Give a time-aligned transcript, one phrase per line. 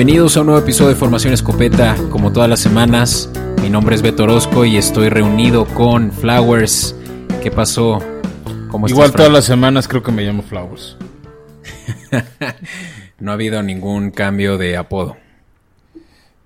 [0.00, 1.94] Bienvenidos a un nuevo episodio de Formación Escopeta.
[2.08, 3.30] Como todas las semanas,
[3.60, 6.96] mi nombre es Beto Orozco y estoy reunido con Flowers.
[7.42, 7.98] ¿Qué pasó?
[8.70, 10.96] ¿Cómo estás, Igual todas las semanas creo que me llamo Flowers.
[13.18, 15.18] no ha habido ningún cambio de apodo.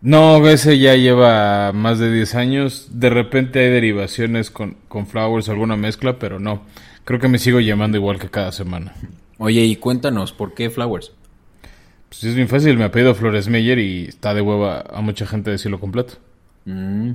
[0.00, 2.88] No, ese ya lleva más de 10 años.
[2.90, 6.62] De repente hay derivaciones con, con Flowers, alguna mezcla, pero no.
[7.04, 8.94] Creo que me sigo llamando igual que cada semana.
[9.38, 11.12] Oye, y cuéntanos, ¿por qué Flowers?
[12.14, 15.26] Pues es bien fácil, me ha pedido Flores Meyer y está de hueva a mucha
[15.26, 16.14] gente decirlo completo.
[16.64, 17.10] Mm.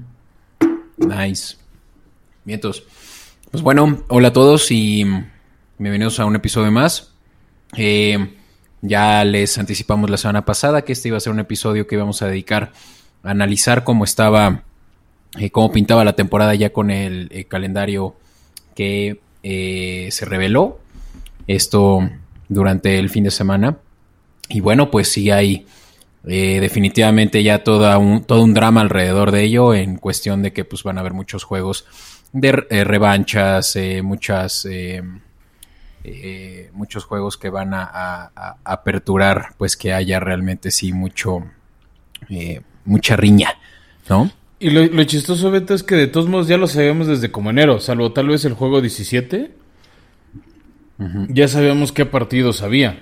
[0.98, 1.56] Nice.
[2.44, 2.84] Vientos.
[3.50, 5.06] Pues bueno, hola a todos y
[5.78, 7.14] bienvenidos a un episodio más.
[7.78, 8.36] Eh,
[8.82, 12.22] ya les anticipamos la semana pasada que este iba a ser un episodio que íbamos
[12.22, 12.74] a dedicar
[13.24, 14.64] a analizar cómo estaba,
[15.40, 18.18] eh, cómo pintaba la temporada ya con el, el calendario
[18.76, 20.82] que eh, se reveló.
[21.48, 22.02] Esto
[22.50, 23.78] durante el fin de semana.
[24.50, 25.66] Y bueno, pues sí hay
[26.28, 30.66] eh, definitivamente ya toda un, todo un drama alrededor de ello en cuestión de que
[30.66, 31.86] pues van a haber muchos juegos
[32.34, 34.68] de eh, revanchas, eh, muchas,
[36.74, 38.32] muchos juegos que van a,
[38.64, 41.46] aperturar pues que haya realmente sí mucho,
[42.86, 43.58] mucha riña,
[44.10, 44.32] ¿no?
[44.60, 47.80] Y lo, chistoso, Beto, es que de todos modos ya lo sabíamos desde como enero,
[47.80, 49.52] salvo tal vez el juego 17.
[51.30, 53.00] Ya sabíamos qué partidos había.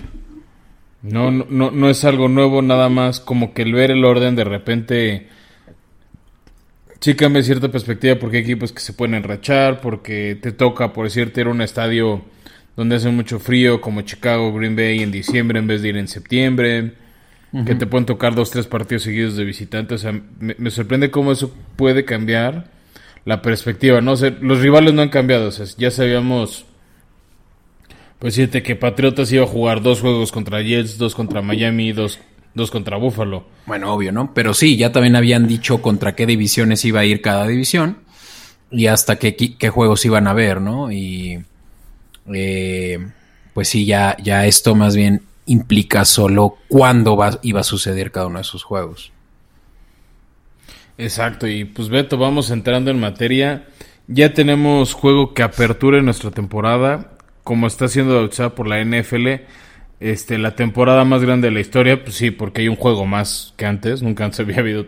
[1.12, 4.44] No, no, no es algo nuevo, nada más como que el ver el orden de
[4.44, 5.28] repente
[7.00, 11.06] sí cambia cierta perspectiva porque hay equipos que se pueden enrachar, porque te toca, por
[11.06, 12.24] decirte, ir a un estadio
[12.76, 16.08] donde hace mucho frío, como Chicago, Green Bay en diciembre en vez de ir en
[16.08, 16.94] septiembre,
[17.66, 20.02] que te pueden tocar dos, tres partidos seguidos de visitantes.
[20.02, 22.70] O sea, me, sorprende cómo eso puede cambiar
[23.26, 24.14] la perspectiva, ¿no?
[24.42, 26.67] los rivales no han cambiado, o sea, ya sabíamos
[28.20, 32.20] pues siete que Patriotas iba a jugar dos juegos contra Jets, dos contra Miami, dos,
[32.54, 33.46] dos contra Buffalo.
[33.66, 34.34] Bueno, obvio, ¿no?
[34.34, 38.00] Pero sí, ya también habían dicho contra qué divisiones iba a ir cada división
[38.72, 40.92] y hasta qué, qué juegos iban a ver, ¿no?
[40.92, 41.44] Y
[42.34, 43.08] eh,
[43.54, 48.28] pues sí, ya, ya esto más bien implica solo cuándo va, iba a suceder cada
[48.28, 49.12] uno de esos juegos.
[50.98, 53.68] Exacto, y pues Beto, vamos entrando en materia.
[54.08, 57.17] Ya tenemos juego que aperture nuestra temporada
[57.48, 59.28] como está siendo bautizada por la NFL,
[60.02, 63.54] este, la temporada más grande de la historia, pues sí, porque hay un juego más
[63.56, 64.86] que antes, nunca antes había habido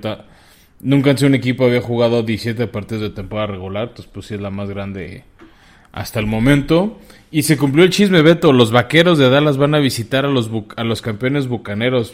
[0.81, 4.42] nunca antes un equipo había jugado 17 partidos de temporada regular, entonces pues sí es
[4.42, 5.24] la más grande
[5.94, 7.00] hasta el momento.
[7.31, 10.52] Y se cumplió el chisme, Beto, los vaqueros de Dallas van a visitar a los,
[10.75, 12.14] a los campeones bucaneros.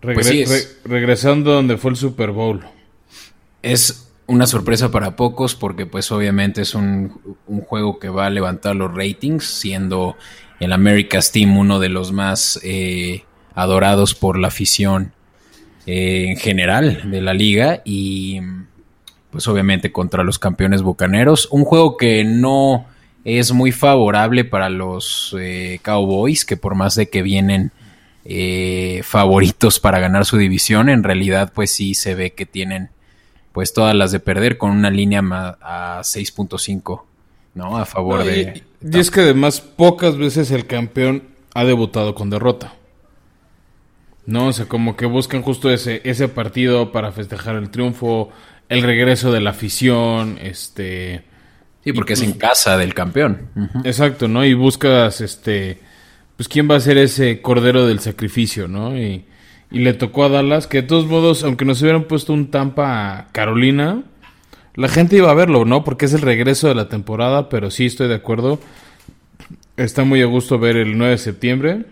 [0.00, 2.60] Pues regresando donde fue el Super Bowl.
[3.62, 7.12] Es una sorpresa para pocos porque pues obviamente es un,
[7.66, 10.16] juego que va a levantar los ratings, siendo
[10.58, 15.12] el America's Team uno de los más eh, adorados por la afición
[15.86, 18.40] eh, en general de la liga y
[19.30, 21.48] pues obviamente contra los campeones bucaneros.
[21.50, 22.86] Un juego que no
[23.24, 27.70] es muy favorable para los eh, Cowboys, que por más de que vienen
[29.02, 32.91] favoritos para ganar su división, en realidad pues sí se ve que tienen
[33.52, 35.20] pues todas las de perder con una línea
[35.60, 37.02] a 6.5,
[37.54, 37.78] ¿no?
[37.78, 38.62] A favor de...
[38.82, 41.24] Y, es que además pocas veces el campeón
[41.54, 42.74] ha debutado con derrota.
[44.24, 44.48] ¿No?
[44.48, 48.30] O sea, como que buscan justo ese, ese partido para festejar el triunfo,
[48.68, 51.24] el regreso de la afición, este...
[51.84, 53.50] Sí, porque es en casa del campeón.
[53.84, 54.44] Exacto, ¿no?
[54.44, 55.80] Y buscas, este...
[56.36, 58.96] Pues quién va a ser ese cordero del sacrificio, ¿no?
[58.96, 59.26] Y
[59.72, 63.18] y le tocó a Dallas, que de todos modos, aunque nos hubieran puesto un Tampa
[63.18, 64.02] a Carolina,
[64.74, 65.82] la gente iba a verlo, ¿no?
[65.82, 68.60] Porque es el regreso de la temporada, pero sí estoy de acuerdo.
[69.76, 71.84] Está muy a gusto ver el 9 de septiembre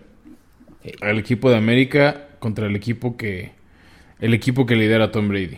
[1.01, 3.51] al equipo de América contra el equipo que
[4.19, 5.57] el equipo que lidera Tom Brady.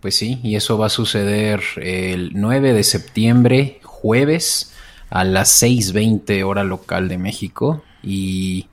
[0.00, 4.74] Pues sí, y eso va a suceder el 9 de septiembre, jueves,
[5.10, 8.66] a las 6:20 hora local de México y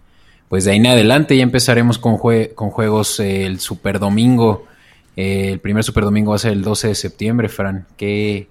[0.53, 2.19] pues de ahí en adelante ya empezaremos con,
[2.53, 4.67] con juegos el Super Domingo.
[5.15, 7.87] el primer Super Domingo va a ser el 12 de septiembre, Fran.
[7.97, 8.49] Que,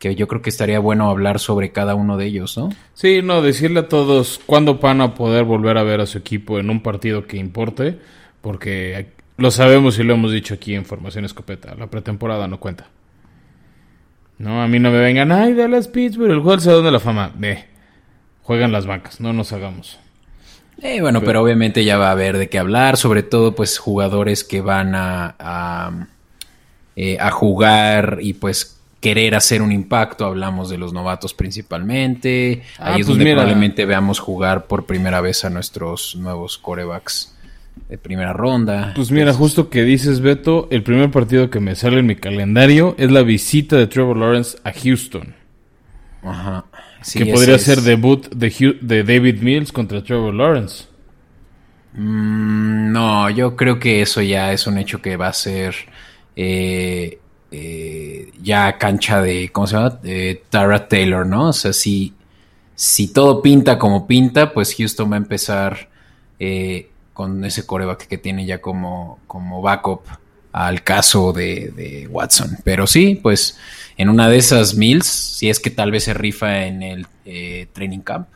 [0.00, 2.70] que yo creo que estaría bueno hablar sobre cada uno de ellos, ¿no?
[2.94, 6.58] Sí, no, decirle a todos cuándo van a poder volver a ver a su equipo
[6.58, 7.96] en un partido que importe,
[8.40, 11.76] porque lo sabemos y lo hemos dicho aquí en Formación Escopeta.
[11.76, 12.88] La pretemporada no cuenta.
[14.38, 16.98] No, a mí no me vengan, ay, Dallas Pittsburgh, el juego del Salón de la
[16.98, 17.30] Fama.
[17.36, 17.66] Ve,
[18.42, 20.00] juegan las bancas, no nos hagamos.
[20.82, 24.44] Eh, bueno, pero, obviamente ya va a haber de qué hablar, sobre todo pues jugadores
[24.44, 26.06] que van a, a,
[26.96, 30.26] eh, jugar y pues querer hacer un impacto.
[30.26, 32.62] Hablamos de los novatos principalmente.
[32.78, 37.34] Ah, Ahí es pues donde probablemente veamos jugar por primera vez a nuestros nuevos corebacks
[37.88, 38.92] de primera ronda.
[38.94, 42.94] Pues mira, justo que dices, Beto, el primer partido que me sale en mi calendario
[42.98, 45.34] es la visita de Trevor Lawrence a Houston.
[46.22, 46.64] Ajá.
[47.06, 50.86] Sí, que podría es- ser debut de, de David Mills contra Trevor Lawrence.
[51.92, 55.74] Mm, no, yo creo que eso ya es un hecho que va a ser
[56.34, 57.18] eh,
[57.50, 60.00] eh, ya cancha de, ¿cómo se llama?
[60.04, 61.50] Eh, Tara Taylor, ¿no?
[61.50, 62.12] O sea, si,
[62.74, 65.88] si todo pinta como pinta, pues Houston va a empezar
[66.38, 70.02] eh, con ese coreback que tiene ya como, como backup
[70.52, 72.58] al caso de, de Watson.
[72.64, 73.58] Pero sí, pues
[73.96, 77.66] en una de esas Mills, si es que tal vez se rifa en el eh,
[77.72, 78.28] training camp.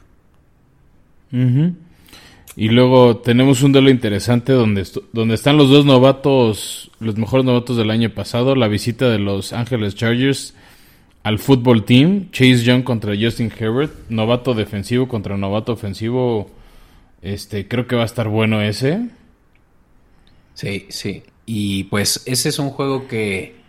[1.33, 7.77] Y luego tenemos un duelo interesante donde, donde están los dos novatos, los mejores novatos
[7.77, 10.55] del año pasado, la visita de los Angeles Chargers
[11.23, 16.51] al fútbol team, Chase Young contra Justin Herbert, novato defensivo contra novato ofensivo,
[17.23, 19.09] este creo que va a estar bueno ese.
[20.55, 21.23] Sí, sí.
[21.47, 23.60] Y pues ese es un juego que,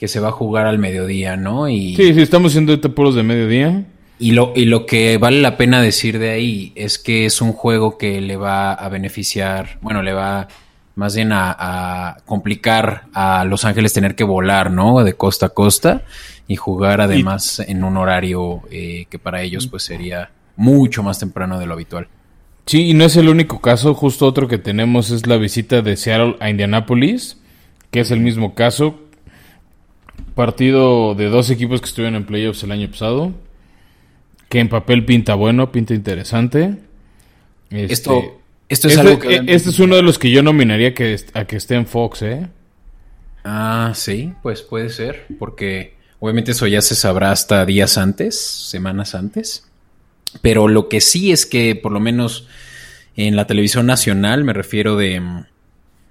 [0.00, 1.68] que se va a jugar al mediodía, ¿no?
[1.68, 3.84] Y, Sí, sí, estamos siendo ahorita puros de mediodía.
[4.18, 7.52] y, lo, y lo que vale la pena decir de ahí es que es un
[7.52, 10.48] juego que le va a beneficiar, bueno, le va
[10.94, 15.04] más bien a, a complicar a Los Ángeles tener que volar, ¿no?
[15.04, 16.02] De costa a costa
[16.48, 21.58] y jugar además en un horario eh, que para ellos pues sería mucho más temprano
[21.58, 22.08] de lo habitual.
[22.64, 25.96] Sí, y no es el único caso, justo otro que tenemos es la visita de
[25.98, 27.38] Seattle a Indianapolis,
[27.90, 28.98] que es el mismo caso.
[30.40, 33.32] Partido de dos equipos que estuvieron en playoffs el año pasado,
[34.48, 36.76] que en papel pinta bueno, pinta interesante.
[37.68, 39.34] Este, Esto, esto es este, algo que...
[39.36, 42.22] eh, este es uno de los que yo nominaría que a que esté en Fox,
[42.22, 42.48] ¿eh?
[43.44, 49.14] Ah, sí, pues puede ser, porque obviamente eso ya se sabrá hasta días antes, semanas
[49.14, 49.66] antes.
[50.40, 52.48] Pero lo que sí es que por lo menos
[53.14, 55.44] en la televisión nacional, me refiero de, mm,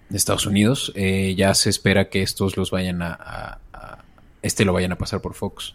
[0.10, 3.60] de Estados Unidos, eh, ya se espera que estos los vayan a- a-
[4.42, 5.74] este lo vayan a pasar por Fox.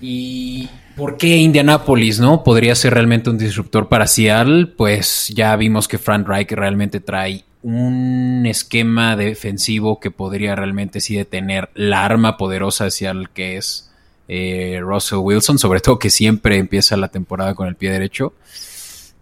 [0.00, 2.44] ¿Y por qué Indianapolis, no?
[2.44, 4.66] Podría ser realmente un disruptor para Seattle.
[4.66, 11.16] Pues ya vimos que Frank Reich realmente trae un esquema defensivo que podría realmente sí
[11.16, 13.90] detener la arma poderosa de Seattle que es
[14.28, 18.34] eh, Russell Wilson, sobre todo que siempre empieza la temporada con el pie derecho.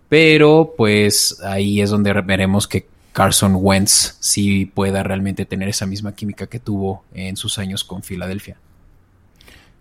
[0.09, 6.15] Pero pues ahí es donde veremos que Carson Wentz sí pueda realmente tener esa misma
[6.15, 8.57] química que tuvo en sus años con Filadelfia.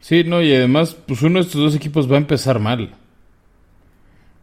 [0.01, 2.95] Sí, no, y además, pues uno de estos dos equipos va a empezar mal.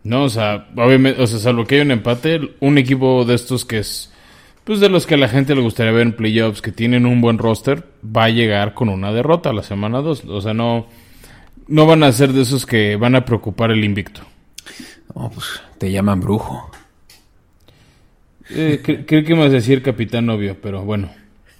[0.05, 3.64] No, o sea, obviamente, o sea, salvo que haya un empate, un equipo de estos
[3.64, 4.12] que es,
[4.64, 7.20] pues de los que a la gente le gustaría ver en playoffs, que tienen un
[7.20, 10.25] buen roster, va a llegar con una derrota la semana 2.
[10.26, 10.87] O sea, no,
[11.67, 14.20] no van a ser de esos que van a preocupar el invicto.
[15.14, 16.70] Oh, pues te llaman brujo.
[18.50, 21.10] Eh, cre- creo que vas a decir capitán novio, pero bueno.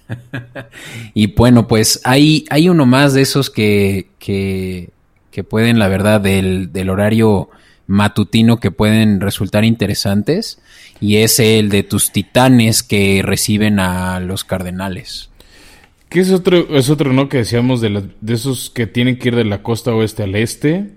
[1.13, 4.89] Y bueno, pues hay, hay uno más de esos que, que,
[5.31, 7.49] que pueden, la verdad, del, del horario
[7.87, 10.59] matutino que pueden resultar interesantes.
[11.01, 15.29] Y es el de tus titanes que reciben a los cardenales.
[16.09, 17.29] Que es otro, es otro, ¿no?
[17.29, 20.35] Que decíamos de, la- de esos que tienen que ir de la costa oeste al
[20.35, 20.89] este.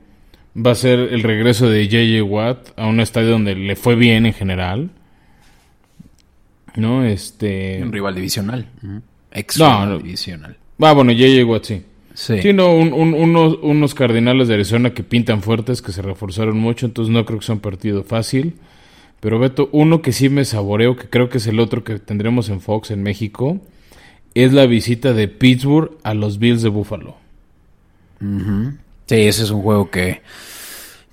[0.57, 4.27] Va a ser el regreso de JJ Watt a un estadio donde le fue bien
[4.27, 4.91] en general.
[6.77, 7.05] ¿No?
[7.05, 7.81] Este.
[7.83, 8.67] Un rival divisional.
[9.31, 9.99] Ex No, rival no.
[9.99, 10.57] divisional.
[10.81, 11.83] Ah, bueno, JJ Watt sí.
[12.15, 12.43] Sí.
[12.43, 16.59] Sí, no, un- un- unos, unos cardinales de Arizona que pintan fuertes, que se reforzaron
[16.59, 18.55] mucho, entonces no creo que sea un partido fácil.
[19.21, 22.49] Pero Beto, uno que sí me saboreo, que creo que es el otro que tendremos
[22.51, 23.61] en Fox en México,
[24.35, 27.17] es la visita de Pittsburgh a los Bills de Buffalo.
[28.21, 30.23] Sí, ese es un juego que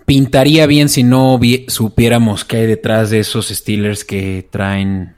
[0.05, 5.13] pintaría bien si no supiéramos qué hay detrás de esos Steelers que traen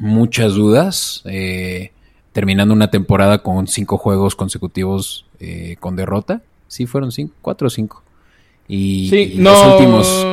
[0.00, 1.92] muchas dudas, eh,
[2.32, 6.42] terminando una temporada con cinco juegos consecutivos eh, con derrota.
[6.66, 8.02] Sí, fueron cinco, cuatro o cinco.
[8.68, 9.50] Y, Sí, y no.
[9.50, 10.26] los últimos.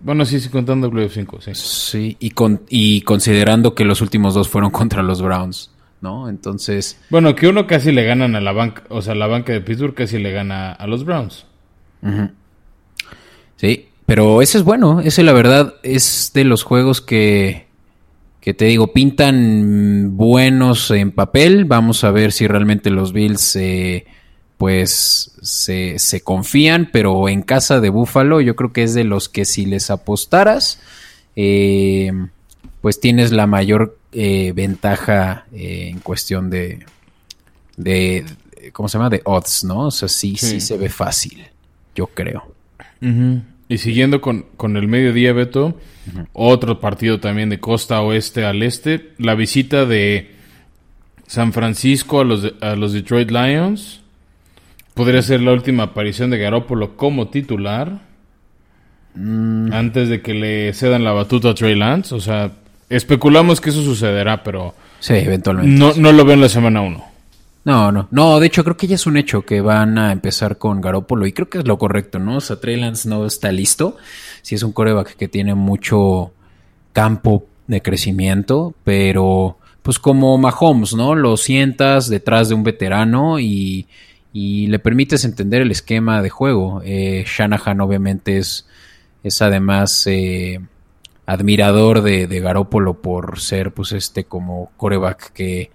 [0.00, 1.50] Bueno, sí, sí, contando Playoff 5, sí.
[1.54, 6.28] sí, y, con, y considerando que los últimos dos fueron contra los Browns, ¿no?
[6.28, 9.60] Entonces, Bueno, que uno casi le ganan a la banca, o sea, la banca de
[9.60, 11.44] Pittsburgh casi le gana a los Browns.
[13.56, 15.00] Sí, pero ese es bueno.
[15.00, 17.65] Ese, la verdad, es de los juegos que,
[18.46, 21.64] que te digo, pintan buenos en papel.
[21.64, 24.06] Vamos a ver si realmente los Bills eh,
[24.56, 29.28] pues se, se confían, pero en casa de Búfalo yo creo que es de los
[29.28, 30.80] que si les apostaras,
[31.34, 32.12] eh,
[32.82, 36.86] pues tienes la mayor eh, ventaja eh, en cuestión de,
[37.76, 38.24] de,
[38.72, 39.10] ¿cómo se llama?
[39.10, 39.86] De odds, ¿no?
[39.86, 40.60] O sea, sí, sí, Sí.
[40.60, 41.44] se ve fácil,
[41.96, 42.54] yo creo.
[43.68, 45.76] Y siguiendo con, con el mediodía, Beto,
[46.32, 50.36] otro partido también de costa oeste al este, la visita de
[51.26, 54.02] San Francisco a los, a los Detroit Lions.
[54.94, 58.00] Podría ser la última aparición de Garoppolo como titular.
[59.14, 59.72] Mm.
[59.72, 62.14] Antes de que le cedan la batuta a Trey Lance.
[62.14, 62.52] O sea,
[62.88, 64.74] especulamos que eso sucederá, pero.
[65.00, 65.70] Sí, eventualmente.
[65.70, 67.15] No, no lo veo en la semana 1.
[67.66, 68.06] No, no.
[68.12, 71.26] No, de hecho, creo que ya es un hecho que van a empezar con Garoppolo.
[71.26, 72.36] Y creo que es lo correcto, ¿no?
[72.36, 73.96] O sea, Trey Lance no está listo.
[74.42, 76.32] Si es un coreback que tiene mucho
[76.92, 81.16] campo de crecimiento, pero pues como Mahomes, ¿no?
[81.16, 83.88] Lo sientas detrás de un veterano y,
[84.32, 86.82] y le permites entender el esquema de juego.
[86.84, 88.68] Eh, Shanahan obviamente es,
[89.24, 90.60] es además eh,
[91.26, 95.72] admirador de, de Garópolo por ser pues este como coreback que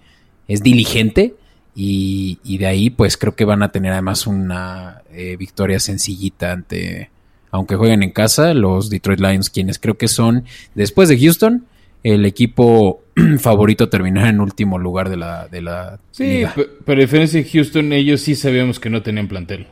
[0.48, 1.36] es diligente
[1.76, 6.52] y, y, de ahí pues creo que van a tener además una eh, victoria sencillita
[6.52, 7.10] ante,
[7.50, 10.44] aunque jueguen en casa, los Detroit Lions, quienes creo que son,
[10.76, 11.66] después de Houston,
[12.04, 13.04] el equipo
[13.40, 16.44] favorito terminar en último lugar de la, de la Sí,
[16.86, 19.68] pero a diferencia de Houston, ellos sí sabíamos que no tenían plantel.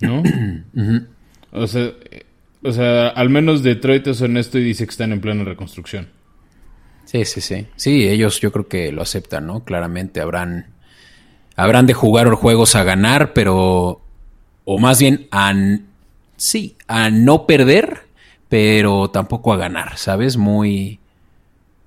[0.00, 0.22] ¿No?
[1.52, 1.92] o, sea,
[2.62, 6.08] o sea, al menos Detroit es honesto y dice que están en plena reconstrucción.
[7.14, 7.66] Sí, sí, sí.
[7.76, 9.64] Sí, ellos yo creo que lo aceptan, ¿no?
[9.64, 10.66] Claramente habrán,
[11.54, 14.00] habrán de jugar juegos a ganar, pero...
[14.64, 15.54] O más bien a...
[16.36, 18.00] Sí, a no perder,
[18.48, 20.36] pero tampoco a ganar, ¿sabes?
[20.36, 20.98] Muy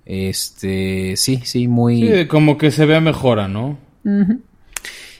[0.08, 2.02] este, sí, sí, muy...
[2.02, 3.78] Sí, como que se vea mejora, ¿no?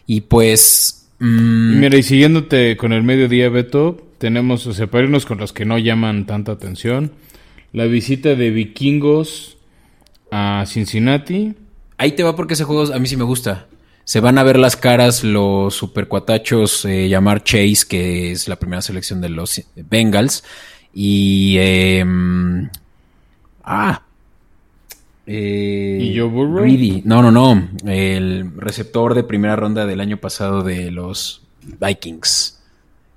[0.06, 1.10] Y pues...
[1.20, 5.52] Mm, mira, y siguiéndote con el mediodía, Beto, tenemos, o sea, para irnos con los
[5.52, 7.12] que no llaman tanta atención,
[7.74, 9.57] la visita de vikingos
[10.32, 11.56] a Cincinnati.
[11.98, 13.68] Ahí te va porque ese juego a mí sí me gusta.
[14.04, 18.82] Se van a ver las caras los supercuatachos eh, llamar Chase, que es la primera
[18.82, 20.44] selección de los Bengals.
[20.94, 21.58] Y...
[21.60, 22.70] Em,
[23.64, 24.02] ah,
[25.30, 26.66] eh, ¿Y Burrow?
[27.04, 27.70] No, no, no.
[27.86, 32.57] El receptor de primera ronda del año pasado de los Vikings.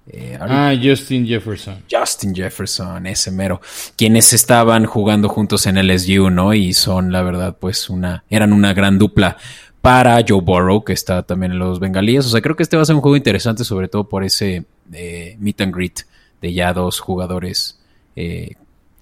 [0.09, 1.83] Eh, ah, Justin Jefferson.
[1.91, 3.61] Justin Jefferson, ese mero.
[3.97, 6.55] Quienes estaban jugando juntos en LSU, ¿no?
[6.55, 8.25] Y son, la verdad, pues una.
[8.29, 9.37] Eran una gran dupla
[9.81, 12.27] para Joe Burrow, que está también en los bengalíes.
[12.27, 14.65] O sea, creo que este va a ser un juego interesante, sobre todo por ese
[14.93, 16.01] eh, meet and greet
[16.41, 17.79] de ya dos jugadores
[18.17, 18.55] eh,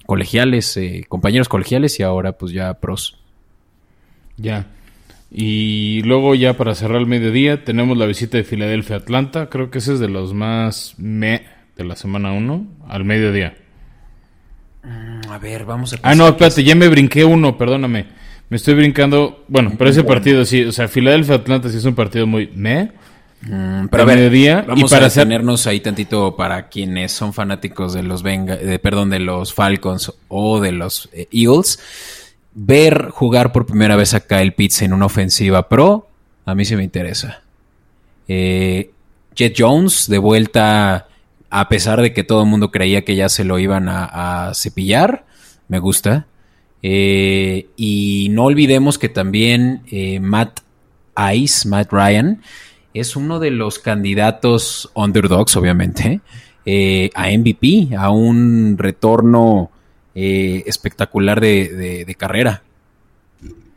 [0.07, 0.78] colegiales,
[1.09, 3.19] compañeros colegiales y ahora pues ya pros.
[4.37, 4.67] Ya.
[5.30, 9.49] Y luego ya para cerrar el mediodía tenemos la visita de Filadelfia Atlanta.
[9.49, 11.42] Creo que ese es de los más me
[11.76, 13.56] de la semana 1 al mediodía.
[14.82, 15.99] Mm, a ver, vamos a...
[16.02, 18.06] Ah, no, espérate, ya me brinqué uno, perdóname.
[18.49, 19.44] Me estoy brincando...
[19.49, 22.92] Bueno, pero ese partido sí, o sea, Filadelfia Atlanta sí es un partido muy me.
[23.42, 28.02] Mm, pero a ver, vamos para a tenernos ahí tantito para quienes son fanáticos de
[28.02, 31.78] los Venga, de, perdón, de los Falcons o de los eh, Eagles.
[32.60, 36.08] Ver jugar por primera vez a Kyle Pitts en una ofensiva pro,
[36.44, 37.42] a mí sí me interesa.
[38.26, 38.90] Eh,
[39.36, 41.06] Jet Jones de vuelta,
[41.50, 45.24] a pesar de que todo el mundo creía que ya se lo iban a, cepillar,
[45.68, 46.26] me gusta.
[46.82, 49.82] Eh, y no olvidemos que también
[50.20, 50.60] Matt
[51.32, 52.42] Ice, Matt Ryan,
[52.92, 56.20] es uno de los candidatos underdogs, obviamente,
[56.66, 59.70] eh, a MVP, a un retorno
[60.20, 62.62] eh, espectacular de, carrera.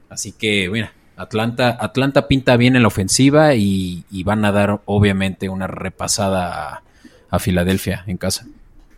[0.10, 5.50] Así que, mira, Atlanta, Atlanta pinta bien en la ofensiva y, van a dar, obviamente,
[5.50, 6.81] una repasada
[7.29, 8.48] a, Filadelfia en casa.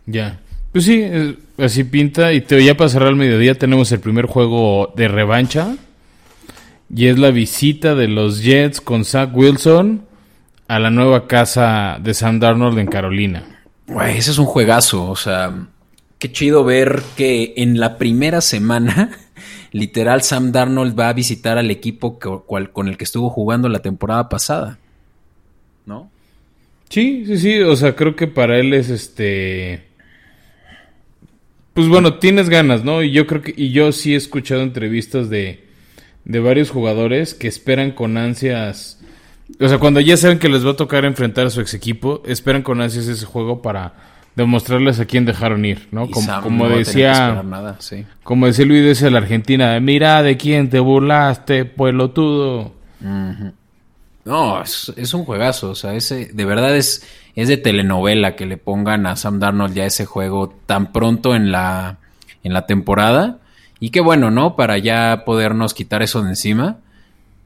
[0.06, 0.40] Ya.
[0.72, 1.04] Pues sí,
[1.58, 2.32] así pinta.
[2.32, 5.76] Y te, ya para cerrar el mediodía tenemos el primer juego de revancha.
[6.88, 10.06] Y es la visita de los Jets con Zach Wilson
[10.66, 13.44] a la nueva casa de Sam Darnold en Carolina.
[13.86, 15.10] Güey, ese es un juegazo.
[15.10, 15.52] O sea,
[16.18, 19.10] qué chido ver que en la primera semana,
[19.72, 24.28] literal, Sam Darnold va a visitar al equipo con el que estuvo jugando la temporada
[24.28, 24.78] pasada.
[25.86, 26.10] ¿No?
[26.88, 27.60] Sí, sí, sí.
[27.60, 29.84] O sea, creo que para él es este.
[31.74, 33.02] Pues bueno, tienes ganas, ¿no?
[33.02, 33.52] Y yo creo que.
[33.56, 35.64] Y yo sí he escuchado entrevistas de.
[36.24, 38.98] de varios jugadores que esperan con ansias
[39.60, 42.22] o sea, cuando ya saben que les va a tocar enfrentar a su ex equipo,
[42.26, 43.94] esperan con ansias ese juego para
[44.36, 46.08] demostrarles a quién dejaron ir, ¿no?
[46.10, 47.42] Como, decía,
[48.22, 52.72] como decía Luis de la Argentina, mira de quién te burlaste, pelotudo.
[54.24, 58.56] No, es, un juegazo, o sea, ese de verdad es es de telenovela que le
[58.56, 61.98] pongan a Sam Darnold ya ese juego tan pronto en la
[62.42, 63.38] en la temporada
[63.80, 64.56] y qué bueno, ¿no?
[64.56, 66.78] Para ya podernos quitar eso de encima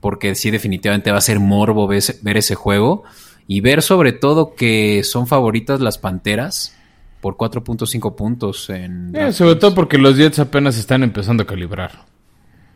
[0.01, 3.03] porque sí definitivamente va a ser morbo ver ese juego
[3.49, 6.78] y ver sobre todo que son favoritas las Panteras
[7.21, 9.15] por 4.5 puntos en...
[9.15, 12.07] Eh, sobre todo porque los Jets apenas están empezando a calibrar.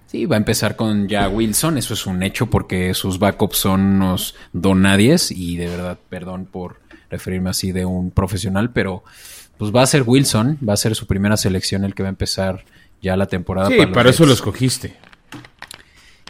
[0.06, 3.80] Sí, va a empezar con ya Wilson, eso es un hecho porque sus backups son
[3.80, 9.04] unos donadies y de verdad, perdón por referirme así de un profesional, pero
[9.56, 12.10] pues va a ser Wilson, va a ser su primera selección el que va a
[12.10, 12.64] empezar
[13.00, 13.68] ya la temporada.
[13.68, 14.96] Sí, para, eso lo escogiste.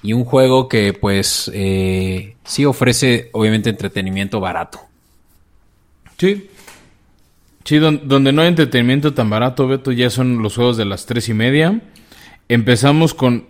[0.02, 4.80] Y un juego que pues eh, sí ofrece obviamente entretenimiento barato.
[6.18, 6.50] Sí.
[7.64, 11.28] Sí, donde no hay entretenimiento tan barato, Beto, ya son los juegos de las tres
[11.28, 11.80] y media.
[12.48, 13.46] Empezamos con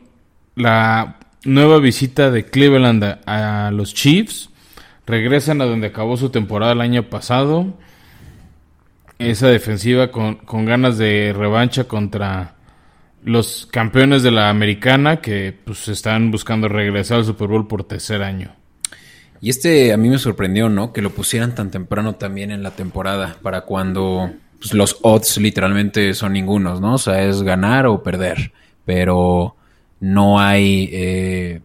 [0.55, 4.51] la nueva visita de Cleveland a, los Chiefs.
[5.07, 7.75] Regresan a donde acabó su temporada el año pasado.
[9.19, 12.55] Esa defensiva con, ganas de revancha contra
[13.25, 18.23] los campeones de la americana que pues están buscando regresar al Super Bowl por tercer
[18.23, 18.55] año.
[19.43, 20.93] Y este a mí me sorprendió, ¿no?
[20.93, 26.15] Que lo pusieran tan temprano también en la temporada, para cuando pues, los odds literalmente
[26.15, 26.95] son ningunos, ¿no?
[26.95, 28.53] O sea, es ganar o perder.
[28.85, 29.57] Pero
[29.99, 31.61] no hay eh,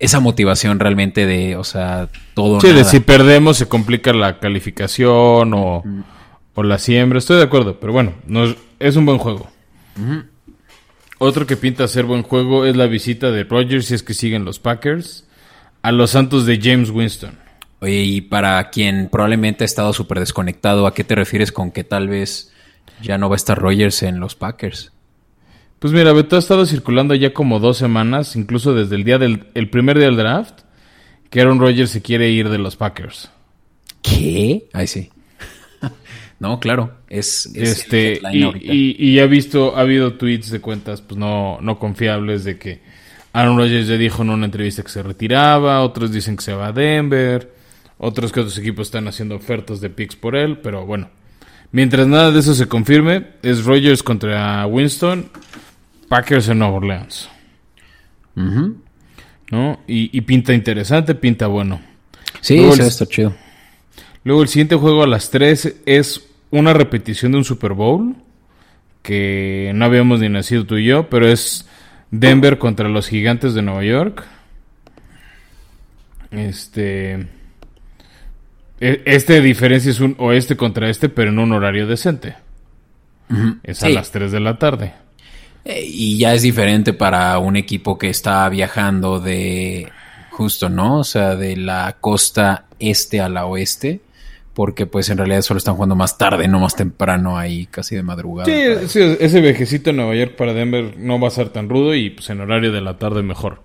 [0.00, 2.60] esa motivación realmente de, o sea, todo.
[2.60, 5.84] Sí, de si perdemos se complica la calificación o,
[6.56, 7.20] la siembra.
[7.20, 8.12] Estoy de acuerdo, pero bueno,
[8.80, 9.48] es un buen juego.
[11.18, 14.44] Otro que pinta ser buen juego es la visita de Rogers, si es que siguen
[14.44, 15.28] los Packers,
[15.82, 17.38] a los Santos de James Winston.
[17.80, 21.82] Oye, y para quien probablemente ha estado súper desconectado, ¿a qué te refieres con que
[21.82, 22.52] tal vez
[23.02, 24.92] ya no va a estar Rogers en los Packers?
[25.80, 29.48] Pues mira, Beto ha estado circulando ya como dos semanas, incluso desde el día del
[29.54, 30.60] el primer día del draft,
[31.28, 33.30] que Aaron Rodgers se quiere ir de los Packers.
[34.00, 34.68] ¿Qué?
[34.72, 35.10] Ay, sí.
[36.38, 41.58] no, claro, es, este y, y, ha visto, ha habido tweets de cuentas pues no,
[41.60, 42.80] no confiables de que
[43.32, 46.68] Aaron Rodgers ya dijo en una entrevista que se retiraba, otros dicen que se va
[46.68, 47.54] a Denver,
[47.98, 51.08] otros que otros equipos están haciendo ofertas de picks por él, pero bueno,
[51.70, 55.30] mientras nada de eso se confirme, es Rodgers contra Winston
[56.08, 57.30] Packers en Nueva Orleans.
[58.34, 59.80] ¿No?
[59.86, 61.80] Y, pinta interesante, pinta bueno.
[62.40, 63.34] Sí, está chido.
[64.24, 68.14] Luego el siguiente juego a las 3 es una repetición de un Super Bowl
[69.02, 71.66] que no habíamos ni nacido tú y yo, pero es
[72.12, 74.24] Denver contra los Gigantes de Nueva York.
[76.30, 77.26] Este
[78.80, 82.36] e, este diferencia es un oeste contra este, pero en un horario decente.
[83.62, 84.92] Es a las 3 de la tarde.
[85.64, 89.88] Eh, y ya es diferente para un equipo que está viajando de
[90.30, 90.98] justo, ¿no?
[90.98, 94.00] O sea, de la costa este a la oeste,
[94.54, 98.02] porque pues en realidad solo están jugando más tarde, no más temprano ahí, casi de
[98.02, 98.46] madrugada.
[98.86, 102.10] Sí, ese viajecito en Nueva York para Denver no va a ser tan rudo y
[102.10, 103.62] pues en horario de la tarde mejor.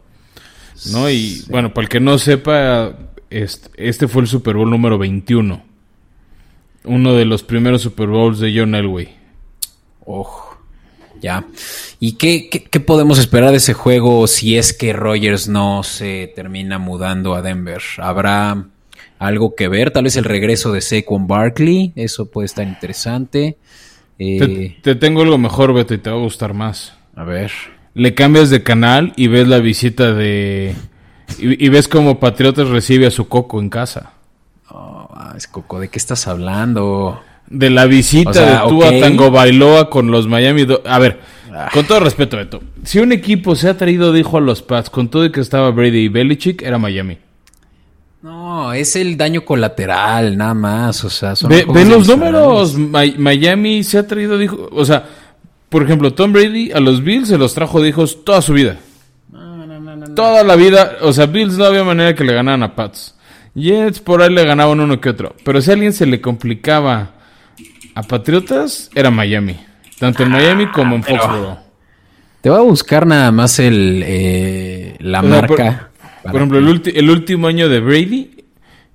[0.92, 1.10] ¿No?
[1.10, 2.94] Y bueno, para el que no sepa,
[3.30, 5.64] este, este fue el Super Bowl número 21.
[6.86, 9.10] Uno de los primeros Super Bowls de John Elway.
[10.06, 10.58] Ojo.
[11.22, 11.46] Ya.
[12.00, 16.78] ¿Y qué, qué, podemos esperar de ese juego si es que Rogers no se termina
[16.78, 17.82] mudando a Denver?
[17.98, 18.68] ¿Habrá
[19.20, 19.92] algo que ver?
[19.92, 21.94] Tal vez el regreso de Saquon Barkley.
[21.96, 23.58] Eso puede estar interesante.
[24.20, 26.96] Eh, te, tengo algo mejor, Beto, y te va a gustar más.
[27.16, 27.52] A ver.
[27.94, 30.76] Le cambias de canal y ves la visita de...
[31.40, 34.14] Y, ves cómo Patriotas recibe a su Coco en casa.
[34.70, 37.22] Oh, es Coco, ¿de qué estás hablando?
[37.50, 40.66] de la visita de Tua Tango Bailoa con los Miami.
[40.86, 41.20] a ver,
[41.54, 41.70] ah.
[41.74, 42.62] con todo respeto, Beto.
[42.84, 45.72] Si un equipo se ha traído, dijo a los Pats, con todo y que estaba
[45.72, 47.18] Brady y Belichick, era Miami.
[48.28, 51.02] No, es el daño colateral, nada más.
[51.06, 52.76] O sea, son Ve, los números.
[52.78, 54.68] Miami se ha traído, dijo.
[54.74, 55.06] O sea,
[55.70, 58.76] por ejemplo, Tom Brady a los Bills se los trajo de hijos toda su vida.
[59.32, 60.98] No, no, no, toda la vida.
[61.04, 63.16] O sea, Bills no había manera que le ganaran a Pats.
[63.56, 65.34] Jets por ahí le ganaban uno que otro.
[65.46, 67.12] Pero si a alguien se le complicaba
[67.96, 69.58] a Patriotas era Miami.
[70.00, 71.60] Tanto en Miami como en Foxborough.
[72.42, 75.92] Te voy a buscar nada más el eh, la marca.
[76.32, 78.44] Por, ejemplo, el, último año de Brady,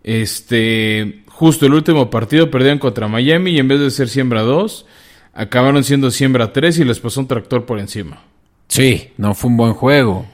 [0.03, 4.87] este, justo el último partido perdieron contra Miami y en vez de ser siembra 2,
[5.33, 8.23] acabaron siendo siembra 3 y les pasó un tractor por encima.
[8.69, 10.27] Sí, no fue un buen juego.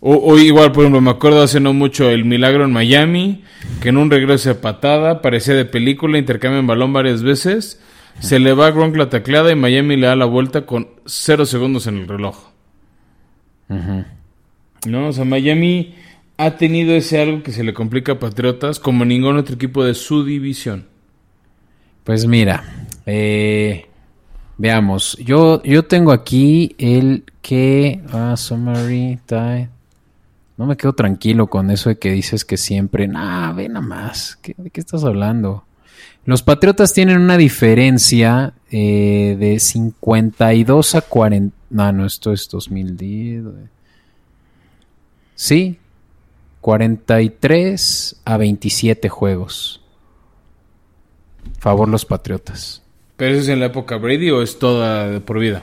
[0.00, 3.42] O, igual, por ejemplo, me acuerdo hace no mucho el milagro en Miami,
[3.82, 7.80] que en un regreso de patada, parecía de película, intercambian balón varias veces,
[8.20, 11.46] se le va a Gronk la tacleada y Miami le da la vuelta con cero
[11.46, 12.36] segundos en el reloj.
[14.86, 15.96] No, o sea, Miami
[16.38, 19.94] ha tenido ese algo que se le complica a Patriotas como ningún otro equipo de
[19.94, 20.86] su división.
[22.04, 23.86] Pues mira, eh,
[24.56, 28.00] veamos, yo, yo tengo aquí el que...
[28.12, 29.68] Ah, summary, tie.
[30.56, 34.38] No me quedo tranquilo con eso de que dices que siempre, nah, ve nada más,
[34.56, 35.64] ¿de qué estás hablando?
[36.24, 41.56] Los Patriotas tienen una diferencia eh, de 52 a 40.
[41.70, 43.44] No, no, esto es 2010.
[45.34, 45.78] Sí,
[46.68, 49.80] 43 a 27 juegos.
[51.58, 52.82] Favor los Patriotas.
[53.16, 55.62] ¿Pero eso es en la época Brady o es toda por vida?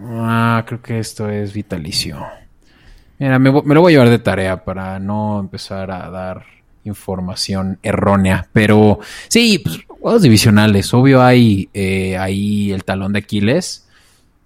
[0.00, 2.24] Ah, creo que esto es vitalicio.
[3.18, 6.46] Mira, me, me, lo voy a llevar de tarea para no empezar a dar
[6.84, 8.48] información errónea.
[8.54, 10.94] Pero sí, pues, juegos divisionales.
[10.94, 13.86] Obvio hay eh, ahí el talón de Aquiles.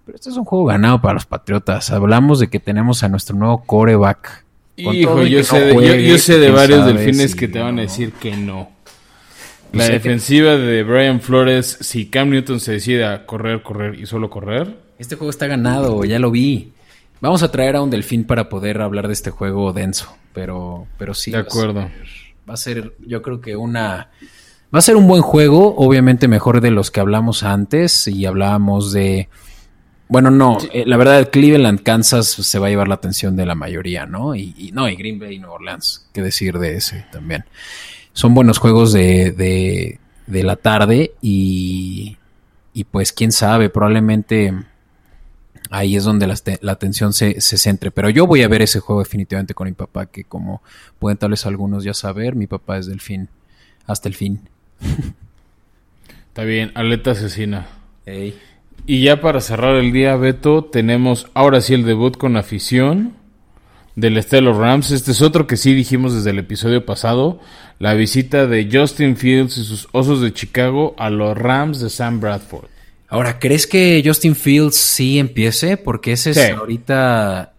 [0.05, 1.89] Pero este es un juego ganado para los Patriotas.
[1.89, 4.50] Hablamos de que tenemos a nuestro nuevo coreback.
[4.77, 8.35] Hijo, yo, sé de, yo, sé de varios delfines que te van a decir que
[8.35, 8.69] no.
[9.73, 14.29] La defensiva de Brian Flores, si Cam Newton se decide a correr, correr y solo
[14.29, 14.77] correr.
[14.99, 16.73] Este juego está ganado, ya lo vi.
[17.21, 21.13] Vamos a traer a un delfín para poder hablar de este juego denso, pero, pero
[21.13, 21.31] sí.
[21.31, 21.89] De acuerdo.
[22.49, 24.09] Va a, ser, yo creo que una...
[24.73, 28.91] Va a ser un buen juego, obviamente mejor de los que hablamos antes y hablábamos
[28.91, 29.29] de...
[30.11, 33.55] Bueno, no, eh, la verdad Cleveland, Kansas se va a llevar la atención de la
[33.55, 34.35] mayoría, ¿no?
[34.35, 37.45] Y, y no, y Green Bay y New Orleans, qué decir de ese también
[38.13, 39.97] son buenos juegos de,
[40.27, 42.17] de, la tarde y,
[42.73, 44.53] y, pues quién sabe, probablemente
[45.69, 47.91] ahí es donde la, la atención se, se, centre.
[47.91, 50.61] Pero yo voy a ver ese juego definitivamente con mi papá, que como
[50.99, 53.29] pueden tal vez algunos ya saber, mi papá es del fin,
[53.85, 54.49] hasta el fin.
[56.27, 57.67] Está bien, aleta asesina.
[58.85, 63.13] Y ya para cerrar el día, Beto, tenemos ahora sí el debut con afición
[63.95, 64.91] del Estelo Rams.
[64.91, 67.39] Este es otro que sí dijimos desde el episodio pasado.
[67.79, 72.19] La visita de Justin Fields y sus Osos de Chicago a los Rams de Sam
[72.19, 72.65] Bradford.
[73.07, 75.77] Ahora, ¿crees que Justin Fields sí empiece?
[75.77, 77.53] Porque ese es ahorita...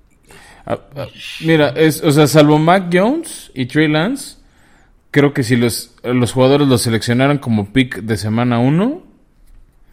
[0.65, 1.07] Ah, ah,
[1.41, 4.37] mira, es, o sea, salvo Mac Jones y Trey Lance,
[5.11, 9.03] creo que si los, los jugadores los seleccionaran como pick de semana 1,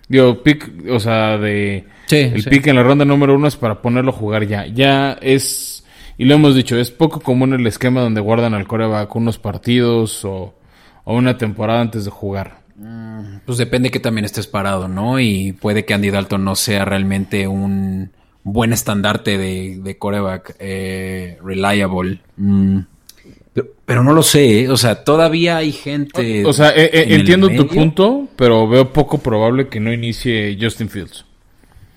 [0.09, 1.85] digo, pick, o sea, de...
[2.11, 4.65] el pick en la ronda número uno es para ponerlo a jugar ya.
[4.67, 5.79] Ya es
[6.19, 10.25] y lo hemos dicho, es poco común el esquema donde guardan al coreback unos partidos
[10.25, 10.53] o,
[11.05, 12.59] una temporada antes de jugar.
[12.75, 15.17] Mm, pues depende que también estés parado, ¿no?
[15.21, 18.11] Y puede que Andy Dalton no sea realmente un
[18.43, 22.19] buen estandarte de, coreback eh, reliable.
[22.35, 22.79] Mm.
[23.89, 24.69] Pero, no lo sé, ¿eh?
[24.69, 26.45] o sea, todavía hay gente.
[26.45, 31.25] O, sea, eh, entiendo tu punto, pero veo poco probable que no inicie Justin Fields.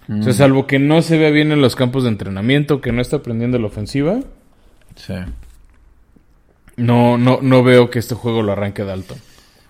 [0.09, 3.03] O sea, salvo que no se vea bien en los campos de entrenamiento, que no
[3.03, 4.21] está aprendiendo la ofensiva.
[4.97, 5.13] Sí.
[6.79, 9.15] No, no, no veo que este juego lo arranque de alto.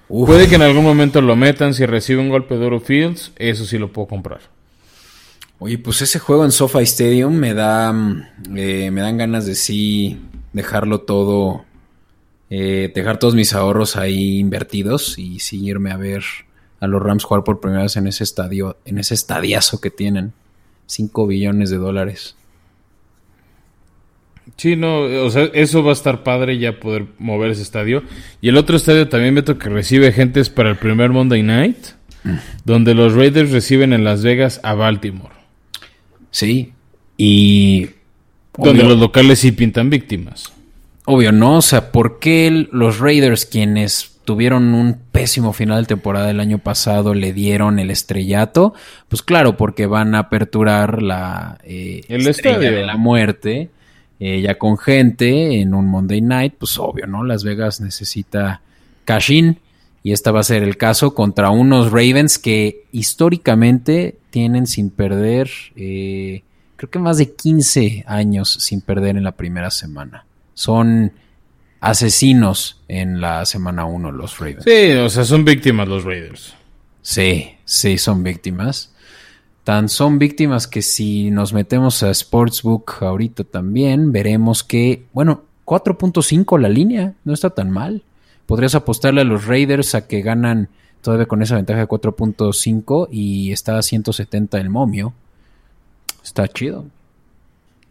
[0.07, 3.65] Puede que en algún momento lo metan si recibe un golpe de oro Fields, eso
[3.65, 4.43] sí lo puedo comprar.
[5.59, 7.93] Oye, pues ese juego en SoFi Stadium me da,
[8.55, 10.21] eh, me dan ganas de sí
[10.53, 11.65] dejarlo todo,
[12.55, 16.23] eh, dejar todos mis ahorros ahí invertidos y sí irme a ver
[16.81, 20.35] a los Rams jugar por primera vez en ese estadio, en ese estadiazo que tienen.
[20.85, 22.37] 5 billones de dólares.
[24.59, 28.03] Sí, no, o sea, eso va a estar padre ya poder mover ese estadio.
[28.43, 31.79] Y el otro estadio también, Beto, que recibe gentes para el primer Monday Night,
[32.25, 32.37] mm.
[32.67, 35.35] donde los Raiders reciben en Las Vegas a Baltimore.
[36.31, 36.75] Sí,
[37.17, 37.89] y...
[38.59, 40.53] Donde los locales sí pintan víctimas.
[41.05, 41.59] Obvio, ¿no?
[41.59, 46.59] O sea, ¿por qué los Raiders, quienes tuvieron un pésimo final de temporada el año
[46.59, 48.75] pasado, le dieron el estrellato,
[49.09, 53.71] pues claro, porque van a aperturar la eh, el estrella de la muerte,
[54.21, 57.25] eh, ya con gente en un Monday Night, pues obvio, ¿no?
[57.25, 58.61] Las Vegas necesita
[59.05, 59.59] cash in
[60.05, 65.51] y esta va a ser el caso contra unos Ravens que históricamente tienen sin perder,
[65.75, 66.43] eh,
[66.77, 70.25] creo que más de 15 años sin perder en la primera semana.
[70.55, 71.13] Son
[71.81, 74.65] asesinos en la semana 1 los Ravens.
[74.65, 76.55] Sí, o sea, son víctimas los Raiders.
[77.03, 78.95] Sí, sí, son víctimas.
[79.65, 86.59] Tan son víctimas que si nos metemos a Sportsbook ahorita también, veremos que, bueno, 4.5
[86.59, 88.03] la línea, no está tan mal.
[88.47, 90.69] Podrías apostarle a los Raiders a que ganan
[91.01, 95.15] todavía con esa ventaja de 4.5 y está a 170 el momio.
[96.23, 96.87] Está chido.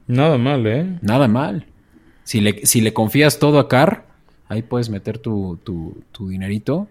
[0.08, 0.98] Nada mal, ¿eh?
[1.02, 1.66] Nada mal.
[2.24, 4.06] Si le, confías todo a Carr,
[4.48, 6.88] ahí puedes meter tu, tu, dinerito.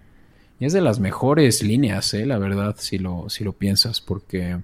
[0.59, 4.59] Y es de las mejores líneas, eh, la verdad, si lo, si lo piensas, porque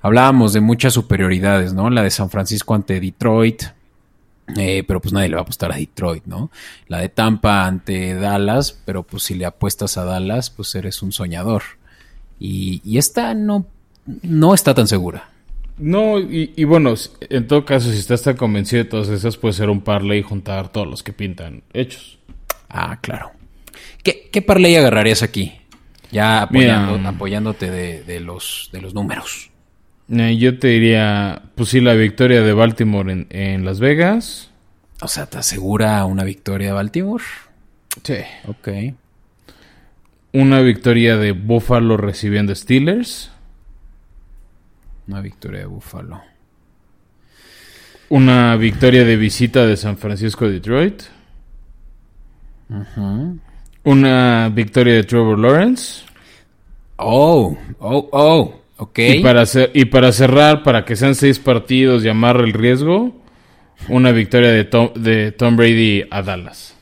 [0.00, 1.90] hablábamos de muchas superioridades, ¿no?
[1.90, 3.64] La de San Francisco ante Detroit,
[4.56, 6.50] eh, pero pues nadie le va a apostar a Detroit, ¿no?
[6.86, 11.12] La de Tampa ante Dallas, pero pues si le apuestas a Dallas, pues eres un
[11.12, 11.62] soñador.
[12.40, 13.66] Y, y esta no,
[14.22, 15.28] no está tan segura.
[15.78, 19.70] No, y, bueno, en todo caso, si estás tan convencido de todas esas, puede ser
[19.70, 22.18] un parlay y juntar todos los que pintan hechos.
[22.68, 23.30] Ah, claro.
[24.02, 25.52] ¿Qué, qué parlay agarrarías aquí?
[26.10, 29.50] Ya apoyándote de, los, de los números.
[30.10, 34.50] Eh, yo te diría, pues sí, la victoria de Baltimore en, en Las Vegas.
[35.00, 37.24] O sea, ¿te asegura una victoria de Baltimore?
[38.02, 38.16] Sí.
[38.46, 38.68] Ok.
[40.32, 43.30] Una victoria de Buffalo recibiendo Steelers.
[45.08, 46.20] Una victoria de Buffalo.
[48.10, 51.02] Una victoria de visita de San Francisco Detroit.
[53.84, 56.04] Una victoria de Trevor Lawrence.
[56.96, 58.98] Oh, oh, oh, ok.
[58.98, 63.14] Y para, y para cerrar, para que sean seis partidos y amarre el riesgo,
[63.88, 66.74] una victoria de Tom, de Tom Brady a Dallas.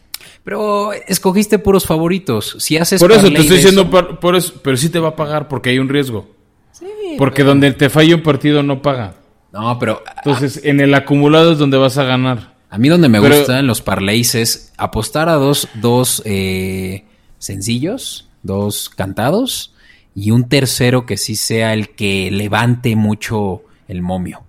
[0.43, 2.57] Pero escogiste puros favoritos.
[2.59, 5.47] Si haces por eso te estoy diciendo, por, eso, pero sí te va a pagar
[5.47, 6.36] porque hay un riesgo.
[6.79, 6.87] Sí,
[7.17, 9.15] porque donde te falla un partido no paga.
[9.53, 12.55] No, pero entonces en el acumulado es donde vas a ganar.
[12.69, 17.05] A mí donde me gustan los parlays es apostar a dos, dos eh,
[17.39, 19.75] sencillos, dos cantados
[20.15, 24.43] y un tercero que sí sea el que levante mucho el momio.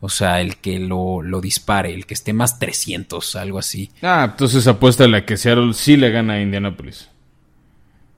[0.00, 3.90] O sea, el que lo, dispare, el que esté más 300, algo así.
[4.02, 7.08] Ah, entonces apuesta a la que Seattle sí le gana a Indianapolis.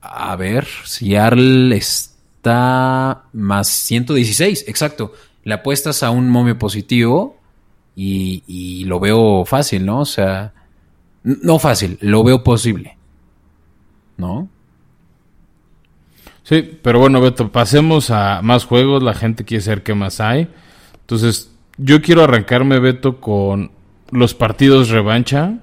[0.01, 1.75] A ver, Seattle
[2.41, 5.13] está más 116, exacto.
[5.43, 7.37] Le apuestas a un momio positivo
[7.95, 9.99] y, lo veo fácil, ¿no?
[9.99, 10.51] O sea,
[11.23, 12.97] no fácil, lo veo posible.
[14.17, 14.49] ¿No?
[16.41, 19.03] Sí, pero bueno, Beto, pasemos a más juegos.
[19.03, 20.47] La gente quiere saber qué más hay.
[21.01, 23.71] Entonces, yo quiero arrancarme, Beto, con
[24.09, 25.59] los partidos revancha.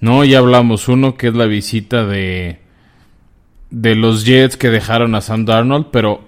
[0.00, 2.61] No, ya hablamos uno que es la visita de
[3.72, 6.22] de los Jets que dejaron a Sam Darnold, pero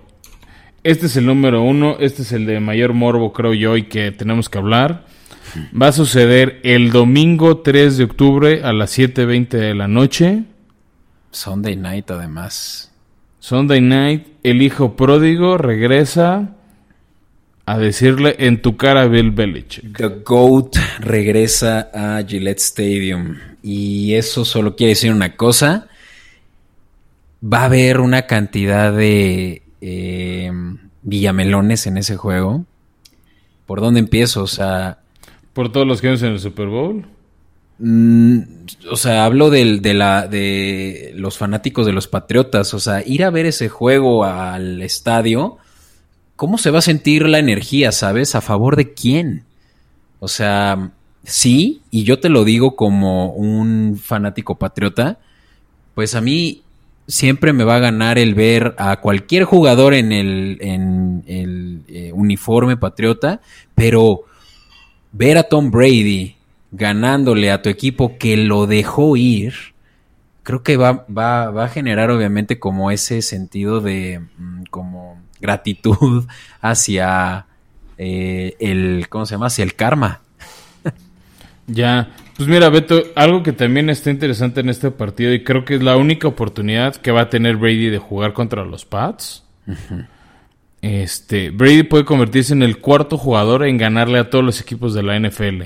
[0.83, 4.11] este es el número uno, este es el de mayor morbo, creo yo, y que
[4.12, 5.04] tenemos que hablar.
[5.80, 10.44] Va a suceder el domingo 3 de octubre a las 7.20 de la noche.
[11.30, 12.90] Sunday night, además.
[13.38, 16.54] Sunday night, el hijo pródigo regresa
[17.66, 19.96] a decirle en tu cara Bill Belichick.
[19.96, 23.37] The GOAT regresa a Gillette Stadium.
[23.62, 25.88] Y eso solo quiere decir una cosa.
[27.44, 30.50] Va a haber una cantidad de eh,
[31.02, 32.64] Villamelones en ese juego.
[33.66, 34.42] ¿Por dónde empiezo?
[34.42, 35.00] O sea...
[35.52, 37.07] ¿Por todos los que en el Super Bowl?
[37.78, 38.38] Mm,
[38.90, 42.72] o sea, hablo de, la, de los fanáticos de los Patriotas.
[42.74, 45.59] O sea, ir a ver ese juego al estadio,
[46.37, 48.35] ¿cómo se va a sentir la energía, sabes?
[48.35, 49.44] ¿A favor de quién?
[50.18, 50.92] O sea,
[51.24, 55.18] sí, y yo te lo digo como un fanático patriota,
[55.94, 56.63] pues a mí
[57.07, 62.12] siempre me va a ganar el ver a cualquier jugador en el, en el eh,
[62.12, 63.40] uniforme patriota,
[63.75, 64.25] pero
[65.12, 66.37] ver a Tom Brady
[66.73, 69.55] ganándole a tu equipo que lo dejó ir,
[70.43, 76.27] creo que va, va, va a generar obviamente como ese sentido de mm, como gratitud
[76.61, 77.47] hacia
[77.99, 79.47] eh, el, ¿cómo se llama?
[79.47, 80.21] Hacia el karma.
[81.67, 85.77] ya, pues mira, Beto, algo que también está interesante en este partido y creo que
[85.77, 89.44] es la única oportunidad que va a tener Brady de jugar contra los Pats.
[90.83, 95.03] Este, Brady puede convertirse en el cuarto jugador en ganarle a todos los equipos de
[95.03, 95.62] la NFL.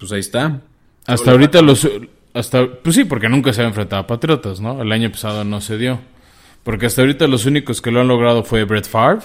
[0.00, 0.62] Pues ahí está.
[1.06, 1.88] Hasta ahorita los
[2.34, 4.82] hasta pues sí, porque nunca se ha enfrentado a Patriotas, ¿no?
[4.82, 6.00] El año pasado no se dio.
[6.64, 9.24] Porque hasta ahorita los únicos que lo han logrado fue Brett Favre,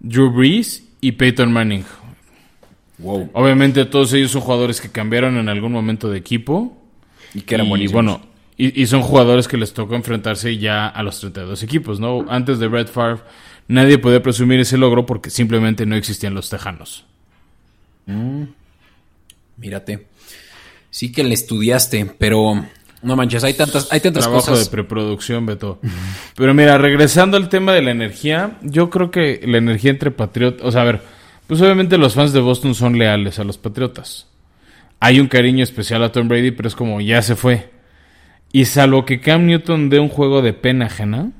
[0.00, 1.84] Drew Brees y Peyton Manning.
[3.02, 6.76] Obviamente todos ellos son jugadores que cambiaron en algún momento de equipo.
[7.34, 8.04] Y que eran buenísimos.
[8.04, 8.20] bueno,
[8.56, 12.26] y, son jugadores que les tocó enfrentarse ya a los 32 equipos, ¿no?
[12.28, 13.22] Antes de Red Favre
[13.68, 17.04] nadie podía presumir ese logro porque simplemente no existían los tejanos.
[18.06, 18.44] Mm.
[19.56, 20.06] Mírate.
[20.90, 22.64] Sí que le estudiaste, pero
[23.02, 25.80] no manches, hay tantas, hay tantas Trabajo de preproducción, Beto.
[26.36, 30.66] Pero mira, regresando al tema de la energía, yo creo que la energía entre patriotas,
[30.66, 31.02] o sea, a ver,
[31.52, 34.26] pues obviamente los fans de Boston son leales a los Patriotas.
[35.00, 37.68] Hay un cariño especial a Tom Brady, pero es como ya se fue.
[38.52, 41.30] Y salvo que Cam Newton dé un juego de pena ajena,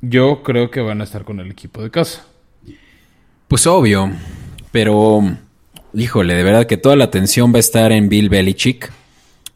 [0.00, 2.24] yo creo que van a estar con el equipo de casa.
[3.48, 4.12] Pues obvio,
[4.70, 5.22] pero
[5.92, 8.92] híjole, de verdad que toda la atención va a estar en Bill Belichick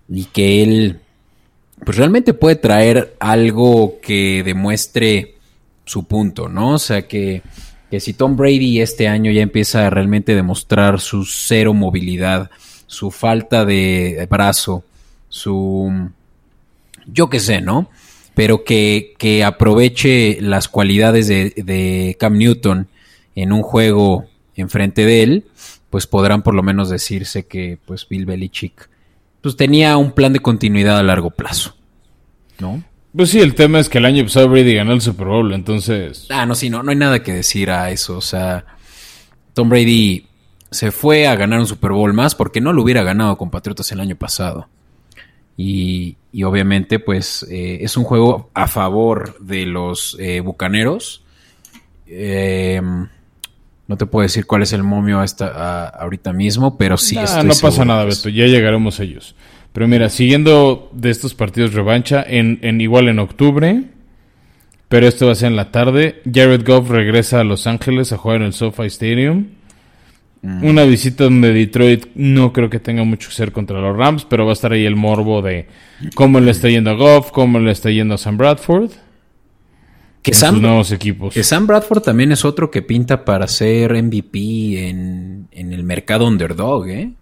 [0.09, 0.99] y que él
[1.85, 5.37] pues realmente puede traer algo que demuestre
[5.85, 6.71] su punto, ¿no?
[6.71, 7.43] O sea, que
[7.93, 12.51] que si Tom Brady este año ya empieza a realmente demostrar su cero movilidad,
[12.87, 14.83] su falta de brazo,
[15.29, 16.09] su...
[17.07, 17.91] yo qué sé, ¿no?
[18.35, 22.89] Pero que, que aproveche las cualidades de, Cam Newton
[23.35, 24.25] en un juego
[24.57, 25.45] enfrente de él,
[25.91, 28.89] pues podrán por lo menos decirse que pues Bill Belichick
[29.43, 31.77] pues tenía un plan de continuidad a largo plazo.
[32.59, 32.83] ¿no?
[33.15, 36.27] Pues sí, el tema es que el año pasado Brady ganó el Super Bowl, entonces...
[36.31, 38.17] Ah, no, sí, no, no hay nada que decir a eso.
[38.17, 38.65] O sea,
[39.53, 40.27] Tom Brady
[40.71, 43.93] se fue a ganar un Super Bowl más porque no lo hubiera ganado con Patriotas
[43.93, 44.69] el año pasado.
[45.59, 51.23] Y, obviamente, pues eh, es un juego a favor de los eh, bucaneros.
[52.07, 53.09] Em,
[53.87, 57.17] no te puedo decir cuál es el momio hasta, ahorita mismo, pero sí.
[57.17, 59.35] no pasa nada, Beto, ya llegaremos a ellos.
[59.73, 63.85] Pero mira, siguiendo de estos partidos revancha, en, en igual en octubre,
[64.89, 68.19] pero esto va a ser en la tarde, Jared Goff regresa a Los Ángeles a
[68.19, 69.47] jugar en el SoFi Stadium.
[70.43, 70.65] Mm.
[70.65, 74.45] Una visita donde Detroit no creo que tenga mucho que hacer contra los Rams, pero
[74.45, 75.69] va a estar ahí el morbo de
[76.15, 78.91] cómo le está yendo a Goff, cómo le está yendo a Sam Bradford.
[80.21, 81.33] Que Sam, nuevos equipos.
[81.33, 86.27] Que Sam Bradford también es otro que pinta para ser MVP en, en el mercado
[86.27, 87.13] underdog, ¿eh?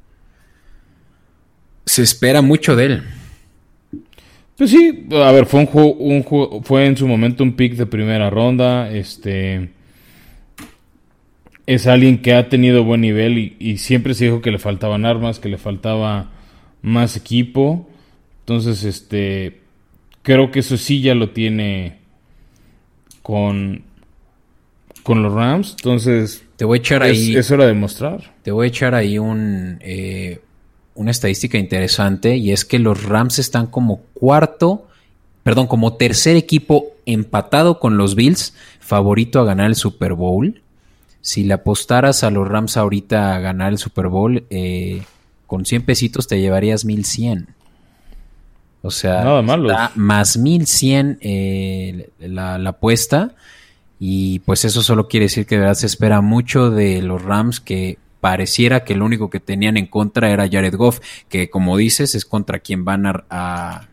[1.90, 3.03] Se espera mucho de él.
[4.57, 7.87] Pues sí, a ver, fue un juego, un fue en su momento un pick de
[7.87, 9.70] primera ronda, este
[11.66, 15.05] es alguien que ha tenido buen nivel y, y, siempre se dijo que le faltaban
[15.05, 16.31] armas, que le faltaba
[16.83, 17.88] más equipo.
[18.40, 19.61] Entonces, este
[20.22, 21.98] creo que eso sí ya lo tiene
[23.22, 23.83] con
[25.03, 25.74] con los Rams.
[25.79, 27.35] Entonces, te voy a echar ahí.
[27.35, 28.35] Es hora de mostrar.
[28.42, 30.40] Te voy a echar ahí un eh,
[31.00, 34.86] una estadística interesante y es que los Rams están como cuarto,
[35.42, 40.60] perdón, como tercer equipo empatado con los Bills, favorito a ganar el Super Bowl.
[41.22, 45.02] Si le apostaras a los Rams ahorita a ganar el Super Bowl, eh,
[45.46, 47.48] con 100 pesitos te llevarías 1100.
[48.82, 53.32] O sea, Nada más 1100 eh, la, la apuesta.
[53.98, 57.60] Y pues eso solo quiere decir que de verdad se espera mucho de los Rams
[57.60, 62.14] que pareciera que lo único que tenían en contra era Jared Goff, que como dices
[62.14, 63.88] es contra quien van a, a,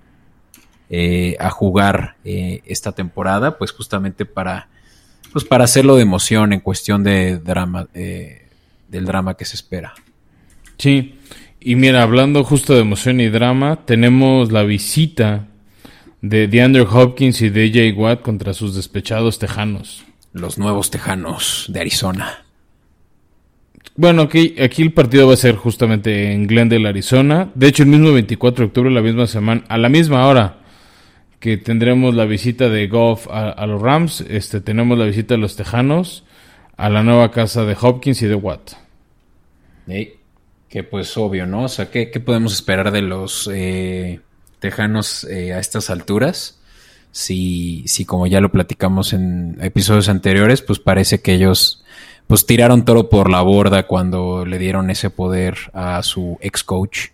[0.90, 4.70] eh, jugar eh, esta temporada, pues justamente para,
[5.32, 8.48] pues para hacerlo de emoción en cuestión de drama, eh,
[8.88, 9.94] del drama que se espera.
[10.78, 11.16] Sí,
[11.60, 15.48] y mira, hablando justo de emoción y drama, tenemos la visita
[16.22, 20.06] de DeAndre Hopkins y DJ Watt contra sus despechados tejanos.
[20.34, 22.47] Los nuevos tejanos de Arizona.
[24.00, 27.50] Bueno, aquí, el partido va a ser justamente en Glendale, Arizona.
[27.56, 30.60] De hecho, el mismo 24 de octubre, la misma semana, a la misma hora
[31.40, 35.56] que tendremos la visita de Goff a, los Rams, este, tenemos la visita de los
[35.56, 36.26] Tejanos
[36.78, 38.74] a la nueva casa de Hopkins y de Watt.
[39.88, 41.64] que pues obvio, ¿no?
[41.64, 44.20] O sea, ¿qué, podemos esperar de los eh,
[44.60, 46.62] Tejanos eh, a estas alturas?
[47.12, 51.84] Si, si como ya lo platicamos en episodios anteriores, pues parece que ellos
[52.28, 57.08] pues tiraron todo por la borda cuando le dieron ese poder a su ex coach,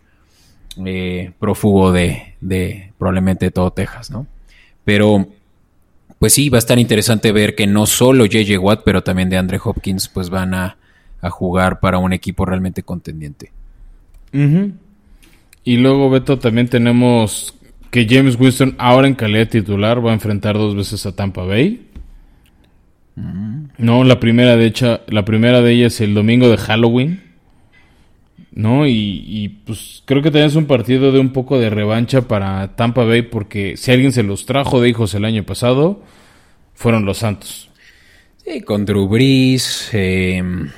[0.85, 4.27] eh, prófugo de, de probablemente todo Texas, ¿no?
[4.83, 5.27] Pero,
[6.19, 9.37] pues sí, va a estar interesante ver que no solo JJ Watt, pero también de
[9.37, 10.77] Andre Hopkins, pues van a,
[11.29, 13.53] jugar para un equipo realmente contendiente.
[15.63, 17.55] Y luego, Beto, también tenemos
[17.91, 21.87] que James Winston, ahora en calidad titular, va a enfrentar dos veces a Tampa Bay.
[23.15, 27.21] No, la primera de hecho, la primera de ellas el domingo de Halloween.
[28.55, 28.85] ¿No?
[28.85, 33.23] Y, pues creo que tenés un partido de un poco de revancha para Tampa Bay
[33.23, 36.03] porque si alguien se los trajo de hijos el año pasado,
[36.75, 37.69] fueron los Santos.
[38.45, 40.69] Sí, con Drew Brees, em,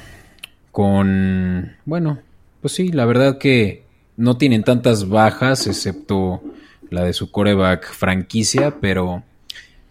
[0.72, 1.74] con...
[1.84, 2.20] Bueno,
[2.62, 3.84] pues sí, la verdad que
[4.18, 6.42] no tienen tantas bajas excepto
[6.90, 9.24] la de su coreback franquicia, pero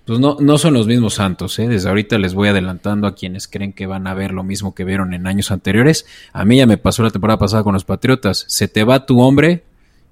[0.05, 1.67] pues no, no son los mismos Santos, ¿eh?
[1.67, 4.85] Desde ahorita les voy adelantando a quienes creen que van a ver lo mismo que
[4.85, 6.05] vieron en años anteriores.
[6.35, 8.45] A mí ya me pasó la temporada pasada con los Patriotas.
[8.49, 9.65] Se te va tu hombre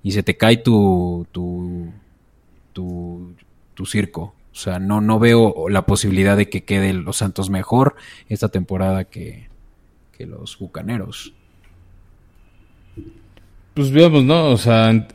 [0.02, 1.92] y se te cae tu, tu,
[2.72, 3.34] tu,
[3.84, 4.34] circo.
[4.52, 7.96] O sea, no, no veo la posibilidad de que quede los Santos mejor
[8.28, 9.48] esta temporada que,
[10.16, 11.34] que los Bucaneros.
[13.74, 14.50] Pues veamos, ¿no?
[14.50, 15.06] O sea,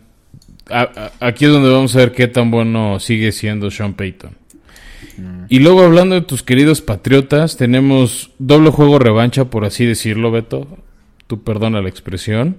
[1.19, 4.37] aquí es donde vamos a ver qué tan bueno sigue siendo Sean Payton.
[5.49, 10.67] Y luego hablando de tus queridos Patriotas, tenemos doble juego revancha, por así decirlo, Beto.
[11.27, 12.57] Tú perdona la expresión.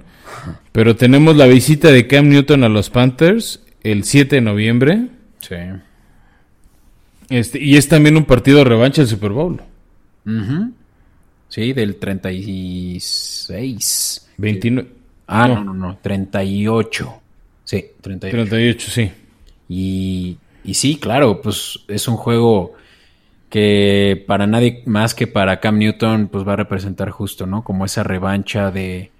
[0.72, 5.08] Pero tenemos la visita de Cam Newton a los Panthers el 7 de noviembre.
[5.40, 5.56] Sí.
[7.28, 9.60] Este, y es también un partido de revancha del Super Bowl.
[11.48, 14.28] Sí, del 36.
[14.36, 14.88] 29.
[15.26, 17.20] Ah, no, no, no, 38.
[17.64, 18.48] Sí, 38.
[18.48, 19.10] 38, sí.
[19.68, 20.38] Y
[20.68, 22.74] y sí, claro, pues es un juego
[23.48, 27.64] que para nadie más que para Cam Newton pues va a representar justo, ¿no?
[27.64, 29.10] Como esa revancha de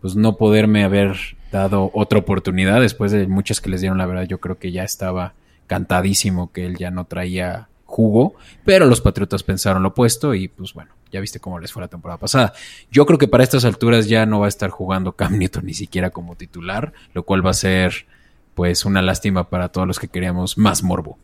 [0.00, 1.16] pues no poderme haber
[1.50, 4.84] dado otra oportunidad después de muchas que les dieron la verdad, yo creo que ya
[4.84, 5.34] estaba
[5.66, 10.74] cantadísimo que él ya no traía jugo, pero los Patriotas pensaron lo opuesto y pues
[10.74, 12.52] bueno, ya viste cómo les fue la temporada pasada.
[12.92, 15.74] Yo creo que para estas alturas ya no va a estar jugando Cam Newton ni
[15.74, 18.06] siquiera como titular, lo cual va a ser
[18.54, 21.18] pues una lástima para todos los que queríamos más morbo.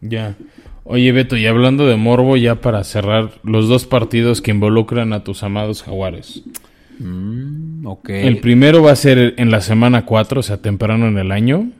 [0.00, 0.36] Ya.
[0.84, 5.24] Oye, Beto, y hablando de morbo, ya para cerrar los dos partidos que involucran a
[5.24, 6.42] tus amados jaguares.
[6.98, 8.08] Mm, ok.
[8.10, 11.70] El primero va a ser en la semana 4, o sea, temprano en el año.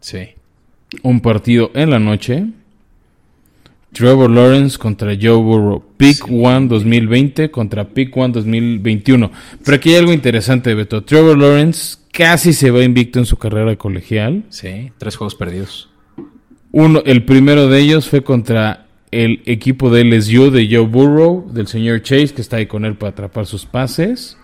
[0.00, 0.30] Sí.
[1.02, 2.46] Un partido en la noche.
[3.92, 5.87] Trevor Lawrence contra Joe Burrow.
[5.98, 9.30] Pick 1 2020 contra Pick 1 2021.
[9.64, 11.02] Pero aquí hay algo interesante, Beto.
[11.02, 14.44] Trevor Lawrence casi se va invicto en su carrera colegial.
[14.48, 15.90] Sí, tres juegos perdidos.
[16.70, 21.66] Uno, el primero de ellos fue contra el equipo de LSU de Joe Burrow, del
[21.66, 24.36] señor Chase, que está ahí con él para atrapar sus pases.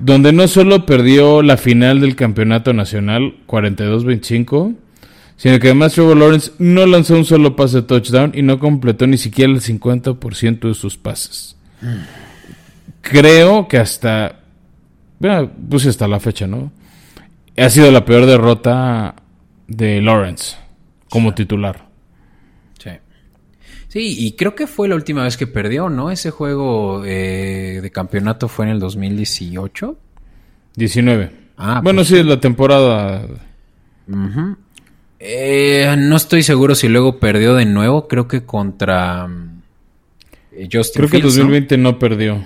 [0.00, 4.74] Donde no solo perdió la final del campeonato nacional 42-25,
[5.42, 9.08] sino que además Trevor Lawrence no lanzó un solo pase de touchdown y no completó
[9.08, 11.56] ni siquiera el 50% de sus pases.
[13.00, 14.38] Creo que hasta,
[15.68, 16.70] puse hasta la fecha, ¿no?
[17.56, 19.16] Ha sido la peor derrota
[19.66, 20.54] de Lawrence
[21.10, 21.88] como titular.
[22.78, 22.90] Sí.
[23.88, 26.12] Sí, y creo que fue la última vez que perdió, ¿no?
[26.12, 29.98] Ese juego eh, de campeonato fue en el 2018.
[30.76, 31.30] 19.
[31.56, 33.26] Ah, bueno, pues sí, es la temporada.
[35.24, 38.08] Eh, no estoy seguro si luego perdió de nuevo.
[38.08, 39.28] Creo que contra
[40.50, 41.42] eh, Justin Creo que el Fields, ¿no?
[41.44, 42.42] 2020 no, perdió.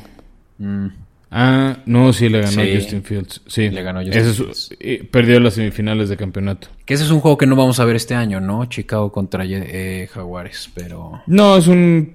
[0.59, 0.87] Mm,
[1.29, 2.73] Ah, no, sí le ganó Sí.
[2.77, 3.43] Justin Fields.
[3.47, 4.71] Sí, Le ganó Justin es- Fields.
[4.79, 6.69] eh, perdió las semifinales de campeonato.
[6.85, 8.65] que ese es un juego que no vamos a ver este año, ¿no?
[8.67, 11.23] Chicago contra eh, Jaguares, pero...
[11.27, 12.15] No, es un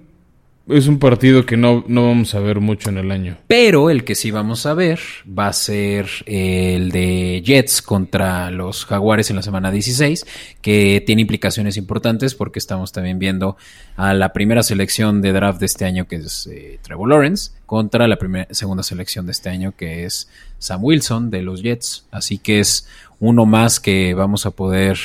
[0.68, 3.38] es un partido que no, no vamos a ver mucho en el año.
[3.48, 8.86] Pero el que sí vamos a ver va a ser el de Jets contra los
[8.86, 10.26] Jaguares en la semana 16,
[10.62, 13.58] que tiene implicaciones importantes porque estamos también viendo
[13.96, 18.08] a la primera selección de draft de este año, que es eh, Trevor Lawrence, contra
[18.08, 22.06] la primera, segunda selección de este año, que es Sam Wilson de los Jets.
[22.12, 22.88] Así que es
[23.20, 24.98] uno más que vamos a poder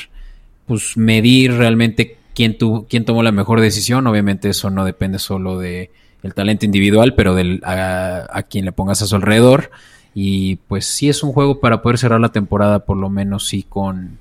[0.67, 4.07] pues, medir realmente quién, tu- quién tomó la mejor decisión.
[4.07, 5.91] Obviamente eso no depende solo de
[6.23, 9.71] el talento individual, pero del, a, a quien le pongas a su alrededor.
[10.15, 13.65] Y pues sí es un juego para poder cerrar la temporada, por lo menos sí
[13.69, 14.19] con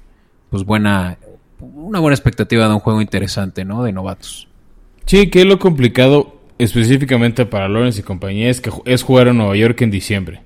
[0.49, 1.17] pues buena,
[1.59, 3.83] una buena expectativa de un juego interesante, ¿no?
[3.83, 4.47] De novatos.
[5.05, 9.55] Sí, que lo complicado específicamente para Lawrence y compañía es que es jugar en Nueva
[9.55, 10.41] York en diciembre.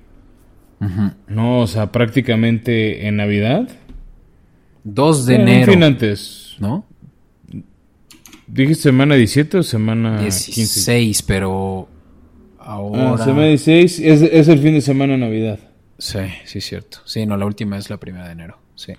[1.28, 3.68] No, o sea, prácticamente en Navidad.
[4.84, 6.56] 2 de Eh, enero, fin antes.
[6.58, 6.84] ¿no?
[8.52, 10.52] ¿Dijiste semana 17 o semana 15?
[10.52, 11.88] 16, pero
[12.58, 13.24] Ah, ahora...
[13.24, 15.58] semana 16 es, es el fin de semana Navidad.
[15.98, 16.98] Sí, sí es cierto.
[17.04, 18.92] Sí, no, la última es la primera de enero, sí.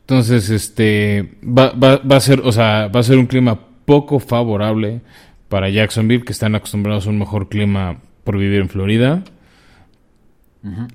[0.00, 4.18] Entonces, este va, va, va a ser, o sea, va a ser un clima poco
[4.18, 5.00] favorable
[5.48, 9.22] para Jacksonville, que están acostumbrados a un mejor clima por vivir en Florida.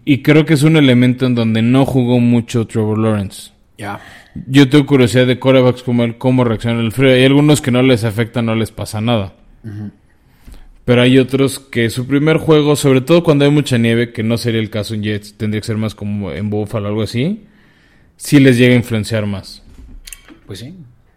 [0.04, 3.52] Y creo que es un elemento en donde no jugó mucho Trevor Lawrence.
[3.78, 4.00] Ya.
[4.48, 7.14] Yo tengo curiosidad de corebacks como él, cómo reacciona el frío.
[7.14, 9.34] Hay algunos que no les afecta, no les pasa nada.
[10.86, 14.38] Pero hay otros que su primer juego, sobre todo cuando hay mucha nieve, que no
[14.38, 17.46] sería el caso en Jets, tendría que ser más como en Buffalo o algo así,
[18.18, 19.64] sí les llega a influenciar más.
[20.46, 20.76] Pues sí.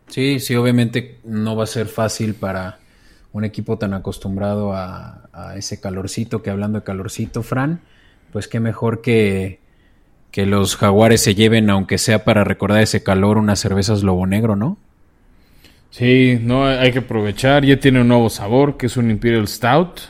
[0.08, 2.78] Sí, sí, obviamente no va a ser fácil para
[3.32, 7.82] un equipo tan acostumbrado a, a ese calorcito, que hablando de calorcito, Fran,
[8.32, 9.60] pues qué mejor que,
[10.30, 14.56] que los jaguares se lleven, aunque sea para recordar ese calor, unas cervezas lobo negro,
[14.56, 14.78] ¿no?
[15.90, 17.64] Sí, no, hay que aprovechar.
[17.64, 20.00] Ya tiene un nuevo sabor, que es un Imperial Stout.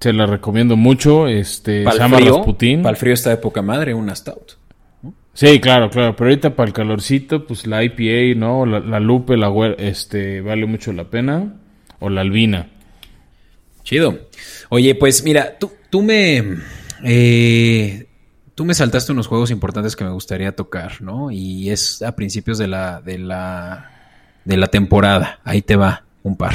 [0.00, 1.26] Se la recomiendo mucho.
[1.26, 2.82] Este, se llama frío, Rasputin.
[2.82, 4.52] para el frío está de poca madre, una stout.
[5.32, 6.14] Sí, claro, claro.
[6.14, 8.66] Pero ahorita para el calorcito, pues la IPA, ¿no?
[8.66, 11.54] La, la Lupe, la este, vale mucho la pena.
[11.98, 12.68] O la Albina.
[13.82, 14.28] Chido.
[14.68, 16.44] Oye, pues mira, tú, tú me.
[17.04, 18.06] eh,
[18.56, 21.30] tú me saltaste unos juegos importantes que me gustaría tocar, ¿no?
[21.30, 23.00] Y es a principios de la.
[23.00, 23.92] de la.
[24.44, 25.38] de la temporada.
[25.44, 26.54] Ahí te va, un par.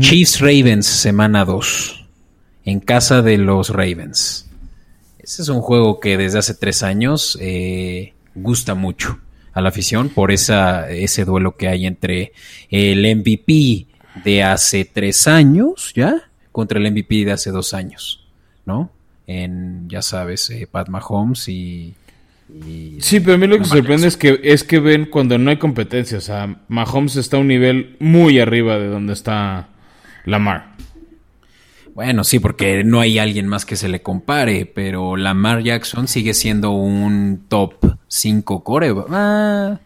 [0.00, 2.06] Chiefs Ravens, semana 2.
[2.64, 4.48] En casa de los Ravens.
[5.18, 9.20] Ese es un juego que desde hace tres años eh, gusta mucho
[9.52, 12.32] a la afición por esa, ese duelo que hay entre
[12.70, 13.86] el MVP
[14.24, 16.30] de hace tres años, ¿ya?
[16.50, 18.26] Contra el MVP de hace dos años,
[18.64, 18.90] ¿no?
[19.26, 21.94] En, ya sabes, eh, Pat Mahomes y...
[22.52, 25.50] y- Sí, pero a mí lo que sorprende es que, es que ven cuando no
[25.50, 26.18] hay competencia.
[26.18, 29.68] O sea, Mahomes está a un nivel muy arriba de donde está
[30.24, 30.72] Lamar.
[31.94, 36.32] Bueno, sí, porque no hay alguien más que se le compare, pero Lamar Jackson sigue
[36.32, 37.74] siendo un top
[38.08, 38.94] 5 core.
[39.10, 39.78] Ah,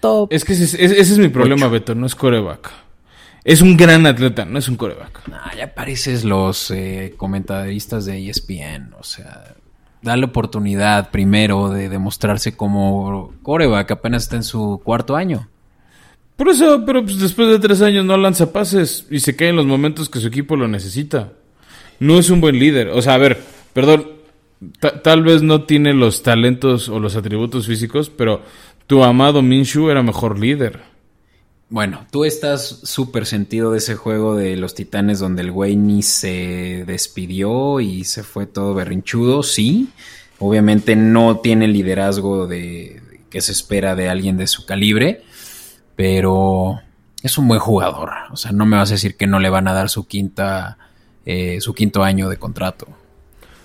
[0.00, 0.32] top.
[0.32, 2.70] Es que ese, es mi problema, Beto, no es coreback.
[3.48, 5.22] Es un gran atleta, no es un coreback.
[5.56, 9.54] ya pareces los eh, comentaristas de ESPN, o sea,
[10.02, 15.48] dale oportunidad primero de demostrarse como coreback, apenas está en su cuarto año.
[16.36, 19.56] Por eso, pero pues después de tres años no lanza pases y se cae en
[19.56, 21.32] los momentos que su equipo lo necesita.
[22.00, 22.88] No es un buen líder.
[22.88, 23.42] O sea, a ver,
[23.72, 24.08] perdón,
[25.02, 28.42] tal vez no tiene los talentos o los atributos físicos, pero
[28.86, 30.87] tu amado Minshu era mejor líder.
[31.70, 36.02] Bueno, tú estás súper sentido de ese juego de los titanes donde el güey ni
[36.02, 39.88] se despidió y se fue todo berrinchudo, sí.
[40.38, 45.22] Obviamente no tiene liderazgo de que se espera de alguien de su calibre,
[45.94, 46.80] pero
[47.22, 48.12] es un buen jugador.
[48.30, 50.78] O sea, no me vas a decir que no le van a dar su quinta,
[51.26, 52.88] eh, su quinto año de contrato.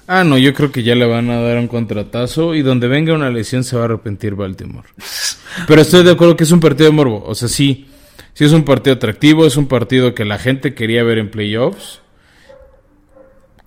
[0.07, 3.13] Ah, no, yo creo que ya le van a dar un contratazo y donde venga
[3.13, 4.89] una lesión se va a arrepentir Baltimore.
[5.67, 7.23] Pero estoy de acuerdo que es un partido de morbo.
[7.25, 7.87] O sea, sí,
[8.33, 12.01] sí es un partido atractivo, es un partido que la gente quería ver en playoffs.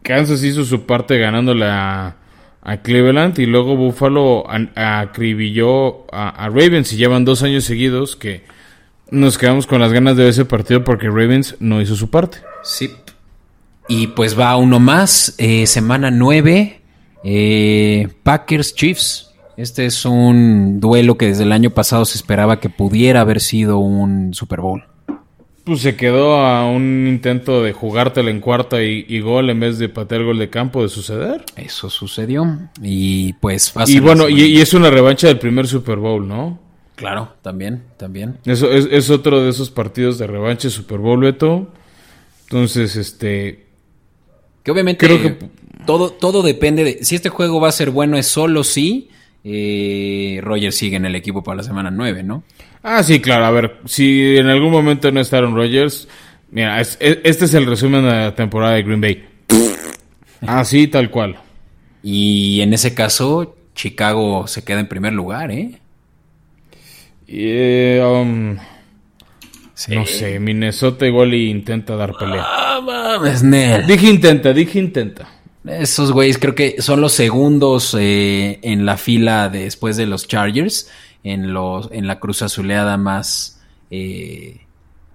[0.03, 2.17] Kansas hizo su parte ganándole a,
[2.83, 4.45] Cleveland y luego Buffalo
[4.75, 8.43] acribilló a, a, Ravens y llevan dos años seguidos que
[9.09, 12.39] nos quedamos con las ganas de ver ese partido porque Ravens no hizo su parte.
[12.65, 12.91] Sí,
[13.89, 16.81] y pues va uno más, eh, semana 9,
[17.25, 19.31] eh, Packers Chiefs.
[19.57, 23.79] Este es un duelo que desde el año pasado se esperaba que pudiera haber sido
[23.79, 24.85] un Super Bowl.
[25.65, 29.89] Pues se quedó a un intento de jugártela en cuarta y, gol en vez de
[29.89, 31.45] patear gol de campo de suceder.
[31.57, 32.47] Eso sucedió.
[32.83, 36.61] Y pues Y bueno, y, es una revancha del primer Super Bowl, ¿no?
[36.95, 38.39] Claro, también, también.
[38.45, 41.73] Eso es, es otro de esos partidos de revancha Super Bowl, Beto.
[42.45, 43.67] Entonces, este,
[44.67, 45.49] que obviamente Creo que...
[45.87, 47.05] todo, todo depende de...
[47.05, 49.11] Si este juego va a ser bueno es solo si
[49.49, 52.43] eh, Roger sigue en el equipo para la semana 9, ¿no?
[52.83, 53.45] Ah, sí, claro.
[53.45, 56.09] A ver, si en algún momento no estaron Rogers...
[56.51, 59.25] Mira, este es el resumen de la temporada de Green Bay.
[60.41, 61.37] Así, tal cual.
[62.03, 65.79] Y en ese caso, Chicago se queda en primer lugar, ¿eh?
[67.29, 68.57] eh um,
[69.89, 72.45] no sé, Minnesota igual intenta dar pelea.
[72.45, 73.87] Ah, mames, Nel.
[73.87, 75.29] Dije intenta, dije intenta.
[75.67, 80.91] Esos güeyes creo que son los segundos eh, en la fila después de los Chargers,
[81.25, 83.61] en, los, en la cruz azuleada más
[83.91, 84.61] eh,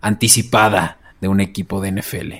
[0.01, 2.33] anticipada de un equipo de NFL.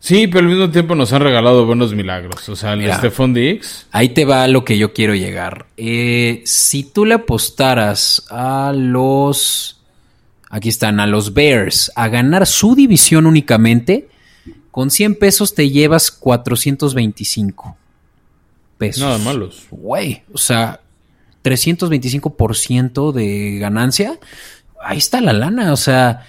[0.00, 2.48] Sí, pero al mismo tiempo nos han regalado buenos milagros.
[2.48, 3.86] O sea, el Stephon Diggs.
[3.90, 5.66] Ahí te va lo que yo quiero llegar.
[5.78, 9.74] Eh, si tú le apostaras a los
[10.54, 14.06] Aquí están a los Bears a ganar su división únicamente.
[14.74, 17.76] Con 100 pesos te llevas 425
[18.76, 19.04] pesos.
[19.04, 19.68] Nada malos.
[19.70, 20.80] Güey, o sea,
[21.44, 24.18] 325% de ganancia.
[24.82, 26.26] Ahí está la lana, o sea,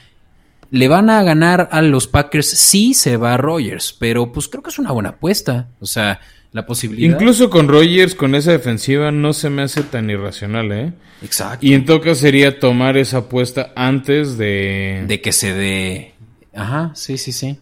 [0.70, 4.62] le van a ganar a los Packers si se va a Rogers, pero pues creo
[4.62, 5.70] que es una buena apuesta.
[5.80, 6.20] O sea,
[6.52, 7.16] la posibilidad.
[7.16, 10.93] Incluso con Rogers, con esa defensiva, no se me hace tan irracional, ¿eh?
[11.24, 11.66] Exacto.
[11.66, 15.04] Y en todo caso sería tomar esa apuesta antes de...
[15.08, 16.14] De que se dé...
[16.54, 17.58] Ajá, sí, sí, sí.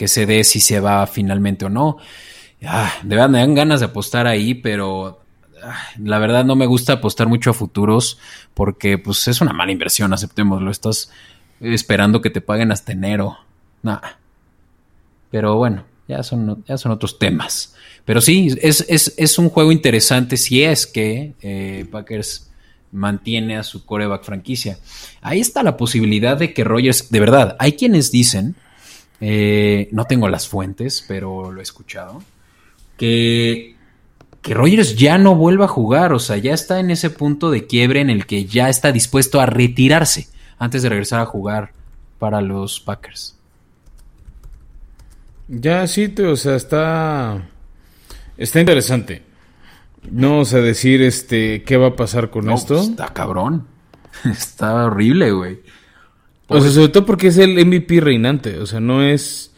[0.00, 1.98] Que se dé si se va finalmente o no.
[2.64, 5.20] Ah, de verdad, me dan ganas de apostar ahí, pero
[5.62, 8.16] ah, la verdad no me gusta apostar mucho a futuros
[8.54, 10.70] porque pues es una mala inversión, aceptémoslo.
[10.70, 11.10] Estás
[11.60, 13.36] esperando que te paguen hasta enero.
[13.82, 14.00] Nah.
[15.30, 17.74] Pero bueno, ya son, ya son otros temas.
[18.06, 22.50] Pero sí, es, un juego interesante si es que eh, Packers
[22.90, 24.78] mantiene a su coreback franquicia.
[25.20, 28.56] Ahí está la posibilidad de que Rogers, de verdad, hay quienes dicen,
[29.20, 32.22] eh, no tengo las fuentes, pero lo he escuchado,
[32.96, 33.76] que,
[34.42, 37.66] que Rogers ya no vuelva a jugar, o sea, ya está en ese punto de
[37.66, 41.72] quiebre en el que ya está dispuesto a retirarse antes de regresar a jugar
[42.18, 43.36] para los Packers.
[45.48, 47.42] Ya sí, o sea, está
[48.40, 49.22] Está interesante.
[50.10, 52.76] No vamos a decir este qué va a pasar con esto.
[52.76, 53.66] Pues, está cabrón.
[54.24, 55.60] Está horrible, güey.
[56.50, 58.58] O sea, sobre todo porque es el MVP reinante.
[58.58, 59.52] O sea, no es.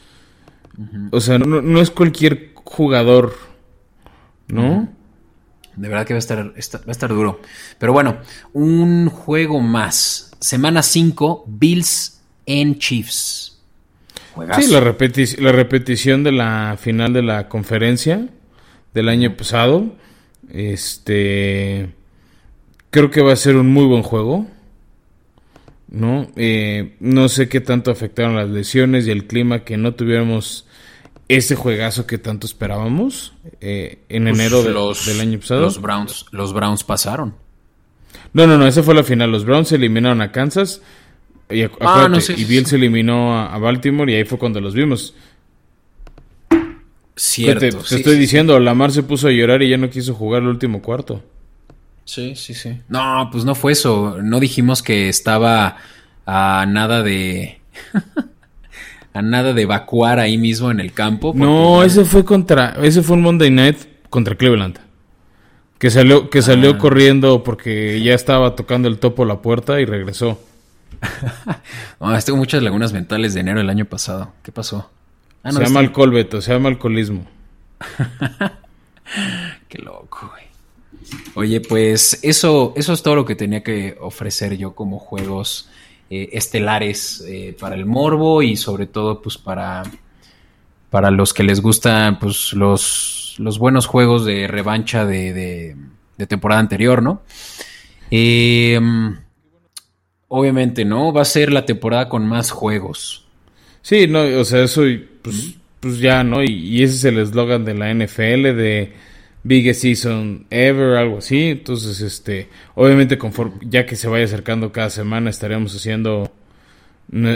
[1.11, 3.35] O sea, no, es cualquier jugador.
[4.49, 4.89] ¿No?
[5.75, 6.53] De verdad que va a estar, va
[6.87, 7.41] a estar duro.
[7.79, 8.19] Pero bueno,
[8.53, 10.33] un juego más.
[10.39, 13.61] Semana 5, Bills en Chiefs.
[14.59, 18.29] Sí, la, la repetición de la final de la conferencia
[18.93, 19.95] del año pasado.
[20.51, 21.95] Este.
[22.91, 24.47] Creo que va a ser un muy buen juego.
[25.93, 26.27] ¿No?
[26.37, 30.67] Eh, no sé qué tanto afectaron las lesiones y el clima que no tuviéramos
[31.29, 35.61] ese juegazo que tanto esperábamos eh, en pues enero del año pasado.
[35.61, 37.35] Los Browns, los Browns pasaron.
[38.33, 39.31] No, no, no, esa fue la final.
[39.31, 40.81] Los Browns eliminaron a Kansas.
[41.51, 44.75] Y, Ah, no sé, y Bills eliminó a, a Baltimore y ahí fue cuando los
[44.75, 45.15] vimos.
[47.17, 47.61] Cierto.
[47.61, 50.15] te te sí, estoy sí, diciendo, Lamar se puso a llorar y ya no quiso
[50.15, 51.23] jugar el último cuarto.
[52.05, 52.81] Sí, sí, sí.
[52.89, 54.19] No, pues no fue eso.
[54.23, 55.77] No dijimos que estaba
[56.27, 57.61] a nada de.
[59.15, 61.33] a nada de evacuar ahí mismo en el campo.
[61.35, 63.77] No, ese fue contra, ese fue un Monday Night
[64.11, 64.79] contra Cleveland.
[65.79, 66.79] Que salió, que salió Ah.
[66.79, 70.41] corriendo porque ya estaba tocando el topo la puerta y regresó.
[72.01, 74.33] No, tengo muchas lagunas mentales de enero del año pasado.
[74.43, 74.91] ¿Qué pasó?
[75.45, 77.27] Ah, no, se llama este- alcohol, Beto, se llama alcoholismo.
[79.69, 80.45] Qué loco, güey.
[81.35, 85.69] Oye, pues eso, eso es todo lo que tenía que ofrecer yo como juegos
[86.11, 89.83] eh, estelares eh, para el morbo y sobre todo pues para,
[90.91, 95.77] para los que les gustan pues los, los buenos juegos de revancha de, de-
[96.19, 97.23] de temporada anterior, ¿no?
[98.11, 98.79] Eh,
[100.29, 101.13] obviamente, ¿no?
[101.13, 103.27] Va a ser la temporada con más juegos.
[103.83, 104.83] Sí, no, o sea, eso,
[105.23, 106.43] pues, pues ya, ¿no?
[106.43, 108.93] Y, y ese es el eslogan de la NFL de
[109.45, 111.51] Biggest Season Ever, algo así.
[111.51, 116.33] Entonces, este, obviamente, conforme, ya que se vaya acercando cada semana, estaremos haciendo,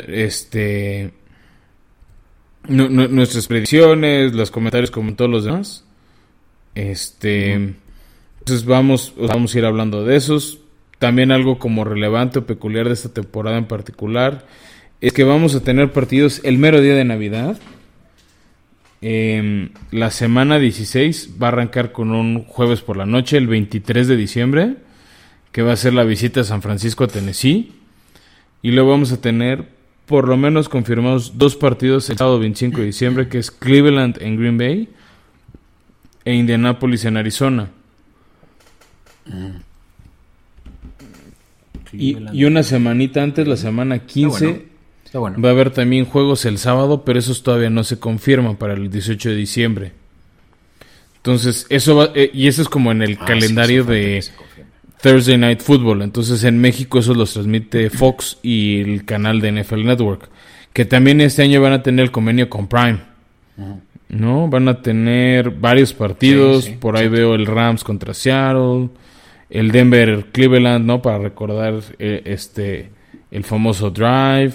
[0.08, 1.12] este,
[2.68, 5.84] nu- nu- nuestras predicciones, los comentarios como todos los demás.
[6.74, 7.52] Este,
[8.38, 10.60] entonces vamos, vamos a ir hablando de esos.
[10.98, 14.46] También algo como relevante o peculiar de esta temporada en particular
[15.00, 17.58] es que vamos a tener partidos el mero día de Navidad.
[19.02, 24.08] Em, la semana 16 va a arrancar con un jueves por la noche, el 23
[24.08, 24.76] de diciembre,
[25.52, 27.72] que va a ser la visita a San Francisco a Tennessee.
[28.62, 29.68] Y luego vamos a tener
[30.06, 34.36] por lo menos confirmados dos partidos el sábado 25 de diciembre, que es Cleveland en
[34.36, 34.88] Green Bay
[36.24, 37.70] e Indianapolis en Arizona.
[41.92, 44.75] Y, y una semanita antes, la semana 15, bueno.
[45.06, 45.40] Está bueno.
[45.40, 48.90] va a haber también juegos el sábado, pero esos todavía no se confirman para el
[48.90, 49.92] 18 de diciembre.
[51.16, 54.24] Entonces, eso va, eh, y eso es como en el Ah, calendario sí, de.
[55.02, 56.02] Thursday Night Football.
[56.02, 60.28] Entonces, en México eso los transmite Fox y el canal de NFL Network,
[60.72, 62.98] que también este año van a tener el convenio con Prime.
[64.08, 64.48] ¿No?
[64.48, 66.64] Van a tener varios partidos.
[66.64, 68.88] Sí, sí, Por ahí veo el Rams contra Seattle,
[69.50, 71.02] el Denver Cleveland, ¿no?
[71.02, 72.90] Para recordar eh, este
[73.30, 74.52] el famoso Drive,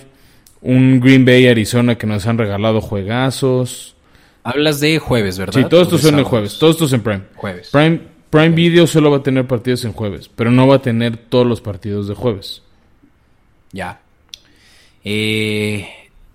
[0.62, 3.96] un Green Bay Arizona que nos han regalado juegazos.
[4.44, 5.62] Hablas de jueves, ¿verdad?
[5.62, 6.30] Sí, todos ¿O de estos son en sábados?
[6.30, 7.22] jueves, todos estos en Prime.
[7.36, 7.70] Jueves.
[7.72, 8.00] Prime
[8.32, 11.46] Prime Video solo va a tener partidos en jueves, pero no va a tener todos
[11.46, 12.64] los partidos de jueves.
[13.74, 14.00] Ya.
[15.04, 15.88] Eh,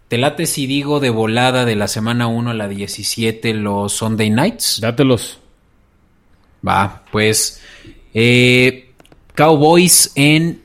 [0.08, 4.28] ¿Te late si digo de volada de la semana 1 a la 17 los Sunday
[4.28, 4.78] Nights?
[4.82, 5.38] Dátelos.
[6.66, 7.62] Va, pues
[8.12, 8.90] eh,
[9.34, 10.60] Cowboys en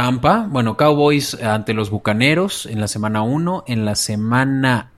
[0.00, 0.46] Tampa.
[0.50, 3.64] Bueno, Cowboys ante los Bucaneros en la semana 1.
[3.66, 4.90] En la semana...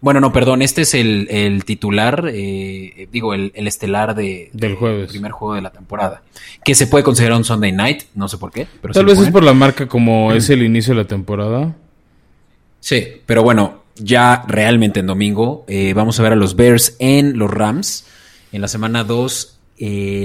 [0.00, 4.70] Bueno, no, perdón, este es el, el titular, eh, digo, el, el estelar de, Del
[4.70, 5.10] de- jueves.
[5.10, 6.22] primer juego de la temporada.
[6.64, 8.66] Que se puede considerar un Sunday Night, no sé por qué.
[8.80, 11.76] Pero Tal vez es por la marca como es el inicio de la temporada.
[12.80, 17.36] Sí, pero bueno, ya realmente en domingo eh, vamos a ver a los Bears en
[17.38, 18.06] los Rams.
[18.52, 19.58] En la semana 2,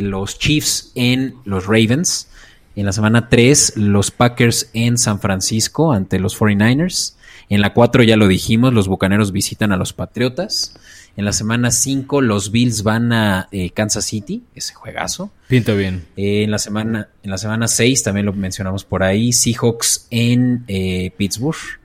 [0.04, 2.30] los Chiefs en los Ravens.
[2.76, 7.16] En la semana 3, los Packers en San Francisco ante los 49ers.
[7.50, 10.76] En la 4 ya lo dijimos, los Bucaneros visitan a los Patriotas.
[11.16, 15.32] En la semana 5, los Bills van a eh, Kansas City, ese juegazo.
[15.48, 16.06] Pinta bien.
[16.18, 20.64] Eh, en la semana en la semana 6 también lo mencionamos por ahí, Seahawks en
[20.68, 21.80] eh, Pittsburgh.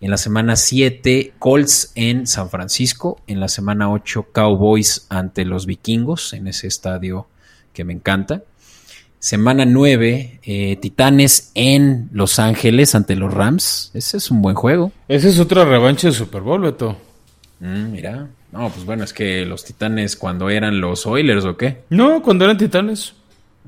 [0.00, 3.20] En la semana 7, Colts en San Francisco.
[3.26, 7.26] En la semana 8, Cowboys ante los Vikingos en ese estadio
[7.74, 8.44] que me encanta.
[9.20, 13.90] Semana 9, eh, Titanes en Los Ángeles ante los Rams.
[13.92, 14.92] Ese es un buen juego.
[15.08, 16.96] Esa es otra revancha de Super Bowl, Beto.
[17.60, 18.28] Mm, mira.
[18.50, 21.82] No, pues bueno, es que los Titanes cuando eran los Oilers o qué.
[21.90, 23.12] No, cuando eran Titanes.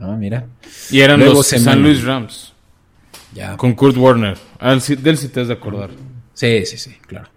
[0.00, 0.46] Ah, mira.
[0.90, 2.52] Y eran Luego los semana- San Luis Rams.
[3.34, 3.56] Ya.
[3.58, 4.38] Con Kurt Warner.
[4.58, 5.90] Al, del sí te has de acordar.
[6.32, 7.28] Sí, sí, sí, claro.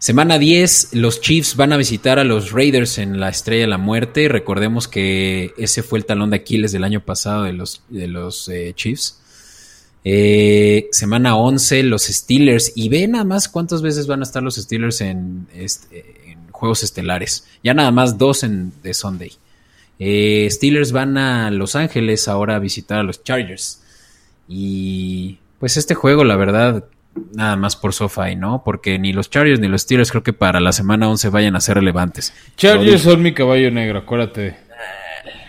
[0.00, 3.76] Semana 10, los Chiefs van a visitar a los Raiders en la Estrella de la
[3.76, 4.30] Muerte.
[4.30, 8.48] Recordemos que ese fue el talón de Aquiles del año pasado de los, de los
[8.48, 9.20] eh, Chiefs.
[10.02, 12.72] Eh, semana 11, los Steelers.
[12.76, 15.46] Y ve nada más cuántas veces van a estar los Steelers en,
[16.50, 17.44] juegos estelares.
[17.62, 19.32] Ya nada más dos en, de Sunday.
[19.98, 23.82] Eh, Steelers van a Los Ángeles ahora a visitar a los Chargers.
[24.48, 26.86] Y pues este juego, la verdad,
[27.34, 28.62] nada más por SoFi, ¿no?
[28.64, 31.60] Porque ni los Chargers ni los Steelers creo que para la semana 11 vayan a
[31.60, 32.32] ser relevantes.
[32.56, 34.56] Chargers son mi caballo negro, acuérdate.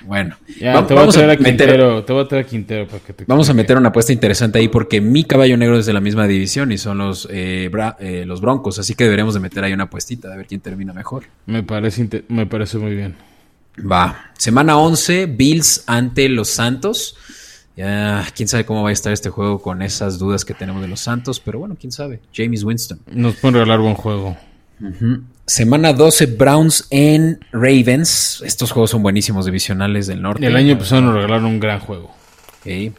[0.06, 0.36] bueno.
[0.60, 3.14] Ya, te voy a traer a Quintero, te voy a traer a Quintero para que
[3.14, 6.02] te Vamos a meter una apuesta interesante ahí porque mi caballo negro es de la
[6.02, 9.64] misma división y son los, eh, bra- eh, los Broncos, así que deberíamos de meter
[9.64, 11.24] ahí una apuestita de ver quién termina mejor.
[11.46, 13.16] Me parece, me parece muy bien.
[13.90, 14.32] Va.
[14.38, 17.16] Semana 11, Bills ante los Santos.
[17.78, 20.88] Ya, quién sabe cómo va a estar este juego con esas dudas que tenemos de
[20.88, 22.20] los Santos, pero bueno, quién sabe.
[22.34, 23.00] James Winston.
[23.12, 24.36] Nos pueden regalar buen juego.
[25.46, 28.44] Semana 12, Browns en Ravens.
[28.46, 30.46] Estos juegos son buenísimos divisionales del norte.
[30.46, 32.14] El año pasado nos regalaron un gran juego.
[32.60, 32.94] Ok.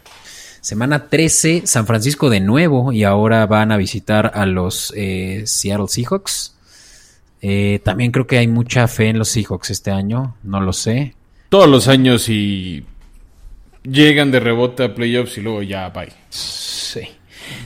[0.61, 5.89] Semana 13, San Francisco de nuevo y ahora van a visitar a los eh, Seattle
[5.89, 6.55] Seahawks.
[7.41, 11.17] Eh, también creo que hay mucha fe en los Seahawks este año, no lo sé.
[11.49, 12.85] Todos los años y
[13.85, 16.13] llegan de rebote a playoffs y luego ya bye.
[16.31, 17.01] Sí.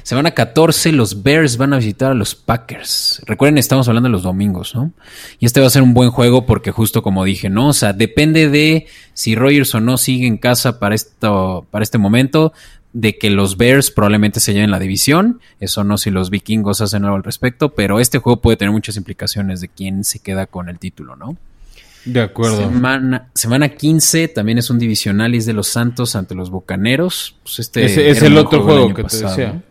[0.02, 3.22] Semana 14, los Bears van a visitar a los Packers.
[3.26, 4.92] Recuerden, estamos hablando de los domingos, ¿no?
[5.38, 7.68] Y este va a ser un buen juego porque justo como dije, ¿no?
[7.68, 11.98] O sea, depende de si Rogers o no sigue en casa para, esto, para este
[11.98, 12.52] momento,
[12.92, 15.40] de que los Bears probablemente se lleven la división.
[15.60, 18.96] Eso no si los vikingos hacen algo al respecto, pero este juego puede tener muchas
[18.96, 21.36] implicaciones de quién se queda con el título, ¿no?
[22.06, 22.58] De acuerdo.
[22.58, 27.34] Semana, semana 15 también es un divisionalis de los Santos ante los Bucaneros.
[27.42, 29.34] Pues este Ese es el otro juego que pasado.
[29.36, 29.62] te decía.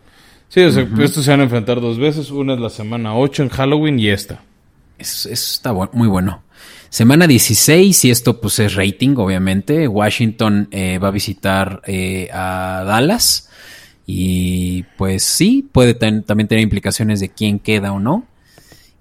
[0.50, 2.30] Sí, o sea, estos se van a enfrentar dos veces.
[2.32, 4.42] Una es la semana 8 en Halloween y esta.
[4.98, 6.44] Es, es- está bu- muy bueno.
[6.90, 9.88] Semana 16, y esto pues es rating, obviamente.
[9.88, 13.50] Washington eh, va a visitar eh, a Dallas.
[14.06, 18.26] Y pues sí, puede ten- también tener implicaciones de quién queda o no.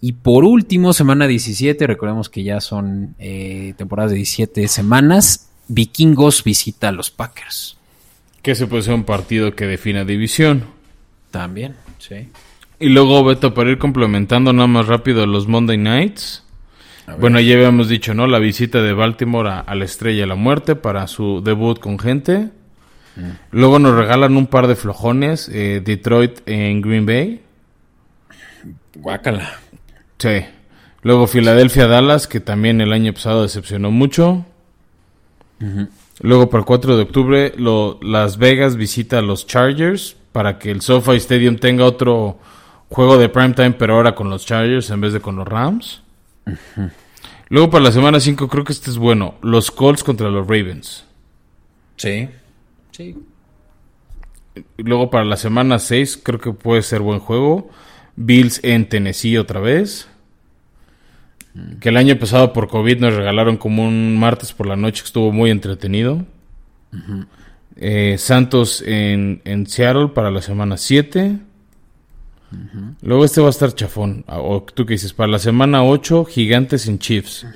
[0.07, 5.49] Y por último, semana 17, recordemos que ya son eh, temporadas de 17 semanas.
[5.69, 7.79] Vikingos visita a los Packers.
[8.43, 10.65] Que ese puede ser un partido que defina división.
[11.31, 12.29] También, sí.
[12.79, 16.45] Y luego, Beto, para ir complementando nada más rápido los Monday Nights.
[17.19, 18.27] Bueno, ya habíamos dicho, ¿no?
[18.27, 21.99] La visita de Baltimore a, a la Estrella de la Muerte para su debut con
[21.99, 22.51] gente.
[23.53, 25.49] Luego nos regalan un par de flojones.
[25.51, 27.41] eh, Detroit en Green Bay.
[28.97, 29.64] Guácala.
[30.25, 30.47] Sí.
[31.03, 34.47] Luego Filadelfia Dallas, que también el año pasado decepcionó mucho.
[36.21, 40.71] Luego para el 4 de octubre, lo- Las Vegas visita a los Chargers para que
[40.71, 42.39] el SoFi Stadium tenga otro
[42.89, 46.03] juego de primetime, pero ahora con los Chargers en vez de con los Rams.
[47.51, 49.35] Luego para la semana 5, creo que este es bueno.
[49.43, 51.05] Los Colts contra los Ravens.
[51.97, 52.31] Sí.
[52.93, 53.15] Sí.
[54.79, 57.69] Luego para la semana 6, creo que puede ser buen juego.
[58.17, 60.09] Bills en Tennessee otra vez.
[61.81, 65.07] Que el año pasado por COVID nos regalaron como un martes por la noche que
[65.07, 66.25] estuvo muy entretenido.
[67.77, 71.39] Eh, Santos en, en Seattle para la semana 7.
[73.03, 74.25] Luego este va a estar chafón.
[74.27, 77.47] Ah, O tú qué dices, para la semana 8, Gigantes en Chiefs.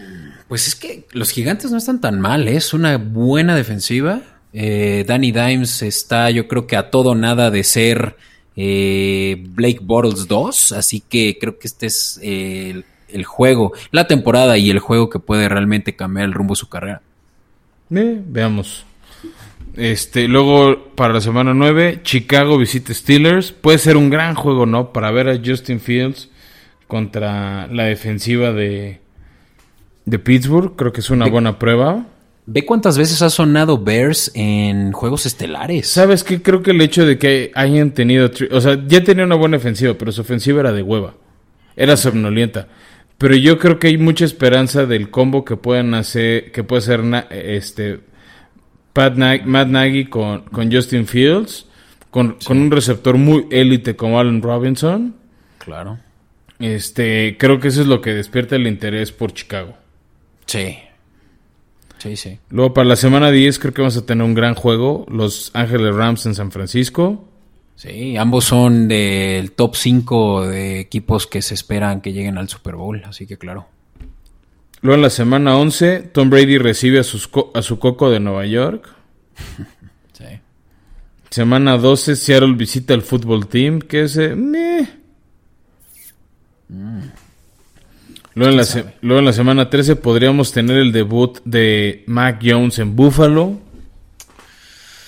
[0.49, 2.57] Pues es que los gigantes no están tan mal, ¿eh?
[2.57, 4.23] es una buena defensiva.
[4.53, 8.17] Eh, Danny Dimes está, yo creo que a todo nada de ser
[8.57, 14.71] Blake Bortles 2, así que creo que este es el, el juego, la temporada y
[14.71, 17.03] el juego que puede realmente cambiar el rumbo de su carrera.
[17.95, 18.85] Eh, veamos.
[19.77, 23.53] Este, luego para la semana 9, Chicago visita Steelers.
[23.53, 24.93] Puede ser un gran juego, ¿no?
[24.93, 26.29] Para ver a Justin Fields
[26.87, 29.01] contra la defensiva de,
[30.05, 30.75] de Pittsburgh.
[30.75, 32.07] Creo que es una Ve- buena prueba.
[32.47, 35.87] Ve cuántas veces ha sonado Bears en juegos estelares.
[35.89, 36.41] ¿Sabes qué?
[36.43, 38.31] Creo que el hecho de que hayan tenido...
[38.51, 41.13] O sea, ya tenía una buena ofensiva, pero su ofensiva era de hueva.
[41.77, 42.67] Era somnolienta.
[43.19, 46.53] Pero yo creo que hay mucha esperanza del combo que pueden hacer...
[46.53, 48.01] Que puede ser este...
[48.93, 51.67] Pat Nag- Matt Nagy con, con Justin Fields.
[52.11, 55.15] Con, con un receptor muy élite como Allen Robinson.
[55.59, 55.99] Claro.
[56.59, 59.75] Este, creo que eso es lo que despierta el interés por Chicago.
[60.47, 60.79] Sí.
[61.99, 62.39] Sí, sí.
[62.51, 65.05] Luego para la semana 10 creo que vamos a tener un gran juego.
[65.11, 67.29] Los Ángeles Rams en San Francisco.
[67.81, 72.75] Sí, ambos son del top 5 de equipos que se esperan que lleguen al Super
[72.75, 73.69] Bowl, así que claro.
[74.81, 78.21] Luego en la semana 11, Tom Brady recibe a, sus co- a su coco de
[78.21, 78.89] Nueva York.
[80.13, 80.25] Sí.
[81.31, 84.17] Semana 12, Seattle visita el fútbol team, que es...
[84.17, 84.89] eh, meh.
[88.35, 92.41] Luego, en la se- luego en la semana 13 podríamos tener el debut de Mac
[92.45, 93.61] Jones en Buffalo.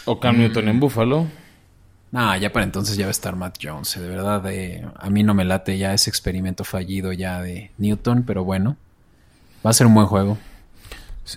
[0.05, 1.27] O Cam Newton en Buffalo.
[2.13, 3.97] No, ya para entonces ya va a estar Matt Jones.
[3.97, 7.71] eh, De verdad, eh, a mí no me late ya ese experimento fallido ya de
[7.79, 8.77] Newton, pero bueno,
[9.65, 10.37] va a ser un buen juego.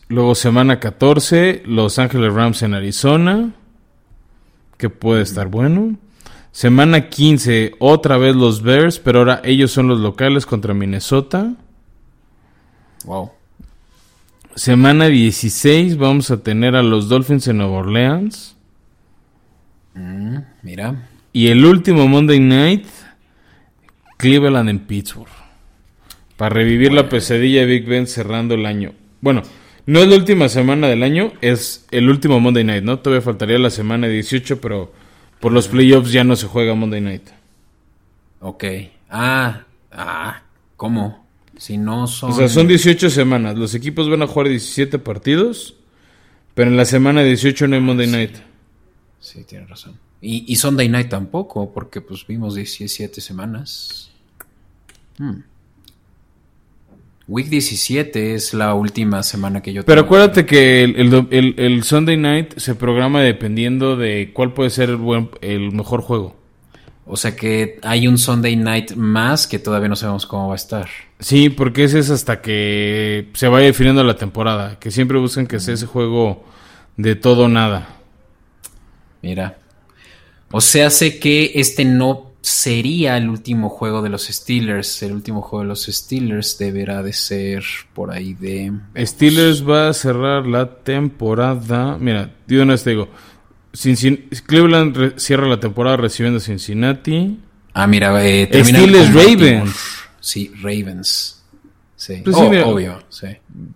[0.08, 3.52] Luego semana 14, Los Ángeles Rams en Arizona,
[4.78, 5.96] que puede estar bueno.
[6.52, 11.54] Semana 15, otra vez los Bears, pero ahora ellos son los locales contra Minnesota.
[13.06, 13.32] Wow.
[14.56, 18.53] Semana 16 vamos a tener a los Dolphins en Nueva Orleans.
[19.96, 21.10] Mm, mira.
[21.32, 22.86] Y el último Monday Night,
[24.18, 25.32] Cleveland en Pittsburgh.
[26.38, 28.94] Para revivir la pesadilla de Big Ben cerrando el año.
[29.22, 29.44] Bueno,
[29.86, 33.00] no es la última semana del año, es el último Monday Night, ¿no?
[33.00, 34.94] Todavía faltaría la semana 18, pero
[35.40, 37.30] por los playoffs ya no se juega Monday Night.
[38.40, 38.64] Ok.
[39.10, 40.42] Ah, ah,
[40.78, 41.26] ¿cómo?
[41.58, 42.32] Si no son...
[42.32, 43.58] O sea, son 18 semanas.
[43.58, 45.76] Los equipos van a jugar 17 partidos,
[46.54, 48.36] pero en la semana 18 no hay Monday Night.
[49.24, 49.94] Sí, tienes razón.
[50.20, 54.12] Y, y Sunday Night tampoco, porque pues vimos 17 semanas.
[55.18, 55.40] Hmm.
[57.28, 61.84] Week 17 es la última semana que yo Pero acuérdate que el, el- el- el
[61.84, 66.36] Sunday Night se programa dependiendo de cuál puede ser el, buen, el mejor juego.
[67.06, 70.58] O sea que hay un Sunday Night más que todavía no sabemos cómo va a
[70.58, 70.90] estar.
[71.20, 74.78] Sí, porque ese es hasta que se vaya definiendo la temporada.
[74.80, 76.44] Que siempre buscan que sea ese juego
[76.98, 77.88] de todo o nada.
[79.24, 79.58] Mira.
[80.52, 85.02] O sea, sé que este no sería el último juego de los Steelers.
[85.02, 87.64] El último juego de los Steelers deberá de ser
[87.94, 88.72] por ahí de...
[88.98, 91.98] Steelers va a cerrar la temporada.
[92.00, 93.08] Mira, de una vez te digo.
[93.74, 97.40] Cincin- Cleveland cierra la temporada recibiendo a Cincinnati.
[97.74, 99.12] Ah, mira, eh, Steelers.
[99.14, 99.76] Ravens.
[100.20, 101.40] Sí, Ravens.
[101.96, 102.66] Sí, Pues sí, Oh, mira.
[102.68, 103.28] obvio, sí.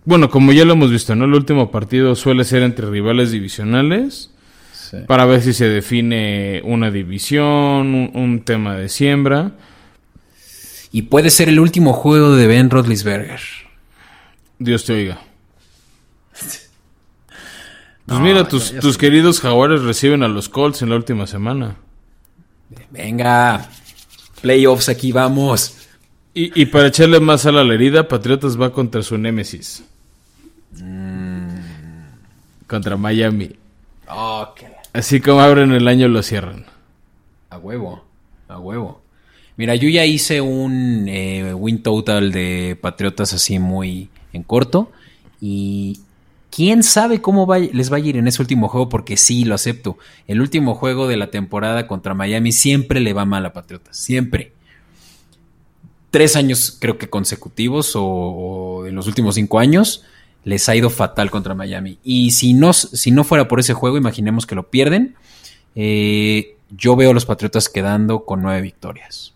[0.04, 1.24] Bueno, como ya lo hemos visto, ¿no?
[1.24, 4.30] El último partido suele ser entre rivales divisionales.
[4.90, 4.98] Sí.
[5.06, 9.52] Para ver si se define una división, un, un tema de siembra.
[10.90, 13.40] Y puede ser el último juego de Ben Roethlisberger.
[14.58, 15.20] Dios te oiga.
[18.08, 21.76] Pues No, mira, tus, queridos jaguares reciben a los Colts en la última semana.
[22.88, 23.68] Venga,
[24.40, 25.76] playoffs, aquí vamos.
[26.32, 29.84] Y, y para echarle más a la herida, Patriotas va contra su némesis.
[30.72, 31.58] Mm.
[32.66, 33.54] Contra Miami.
[34.08, 34.62] Ok.
[34.92, 36.66] Así como abren el año, lo cierran.
[37.50, 38.04] A huevo,
[38.48, 39.02] a huevo.
[39.56, 44.90] Mira, yo ya hice un eh, win total de Patriotas así muy en corto.
[45.40, 46.00] Y
[46.50, 49.98] quién sabe cómo les va a ir en ese último juego, porque sí, lo acepto.
[50.26, 54.52] El último juego de la temporada contra Miami siempre le va mal a Patriotas, siempre.
[56.10, 60.04] Tres años creo que consecutivos o en los últimos cinco años
[60.44, 61.98] les ha ido fatal contra Miami.
[62.04, 65.14] Y si no, si no fuera por ese juego, imaginemos que lo pierden.
[65.74, 69.34] Eh, yo veo a los Patriotas quedando con nueve victorias.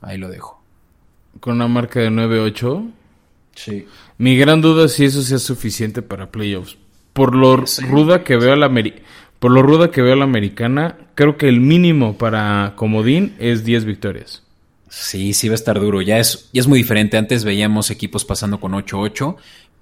[0.00, 0.62] Ahí lo dejo.
[1.40, 2.90] Con una marca de 9-8.
[3.54, 3.86] Sí.
[4.18, 6.76] Mi gran duda es si eso sea suficiente para playoffs.
[7.12, 7.84] Por lo Sí.
[7.84, 8.70] ruda que veo a la
[9.38, 13.64] por lo ruda que veo a la americana, creo que el mínimo para comodín es
[13.64, 14.42] 10 victorias.
[14.88, 16.00] Sí, sí va a estar duro.
[16.00, 17.18] Ya es, ya es muy diferente.
[17.18, 19.36] Antes veíamos equipos pasando con 8-8,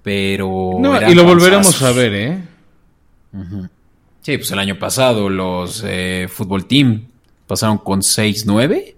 [0.05, 0.77] pero...
[0.79, 2.43] No, y lo volveremos a ver, ¿eh?
[4.21, 7.07] Sí, pues el año pasado los eh, Fútbol Team
[7.47, 8.93] pasaron con 6-9.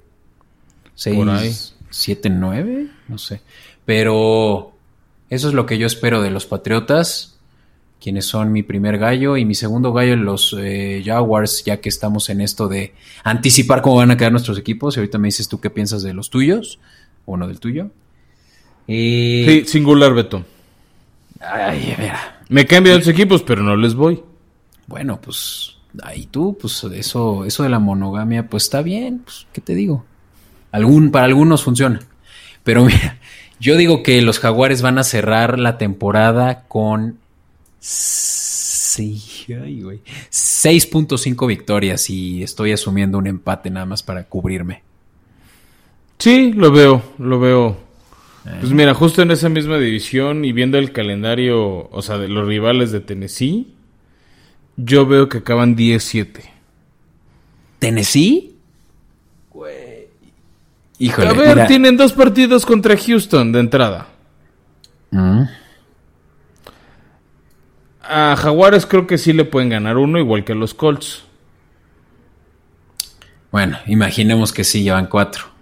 [1.15, 1.49] Por ahí.
[1.91, 3.39] 7-9, no sé.
[3.85, 4.73] Pero
[5.29, 7.39] eso es lo que yo espero de los Patriotas,
[8.01, 12.29] quienes son mi primer gallo y mi segundo gallo los eh, Jaguars, ya que estamos
[12.29, 12.93] en esto de
[13.23, 14.97] anticipar cómo van a quedar nuestros equipos.
[14.97, 16.79] Y ahorita me dices tú qué piensas de los tuyos,
[17.25, 17.91] o no del tuyo.
[18.89, 20.43] Eh, Sí, singular, Beto.
[21.39, 22.41] Ay, mira.
[22.49, 24.23] Me cambian los equipos, pero no les voy.
[24.87, 29.61] Bueno, pues ahí tú, pues eso, eso de la monogamia, pues está bien, pues, ¿qué
[29.61, 30.05] te digo?
[30.71, 31.99] Algún, para algunos funciona.
[32.63, 33.17] Pero mira,
[33.59, 37.17] yo digo que los jaguares van a cerrar la temporada con
[37.79, 44.83] sí, ay, güey, 6.5 victorias y estoy asumiendo un empate nada más para cubrirme.
[46.17, 47.86] Sí, lo veo, lo veo.
[48.59, 52.47] Pues mira, justo en esa misma división y viendo el calendario, o sea, de los
[52.47, 53.73] rivales de Tennessee,
[54.77, 56.41] yo veo que acaban 10-7.
[57.79, 58.55] ¿Tennessee?
[59.51, 60.07] Güey.
[60.99, 61.67] Híjole, A ver, mira.
[61.67, 64.07] tienen dos partidos contra Houston de entrada.
[65.11, 65.43] Mm.
[68.01, 71.23] A Jaguares creo que sí le pueden ganar uno, igual que a los Colts.
[73.51, 75.56] Bueno, imaginemos que sí, llevan cuatro.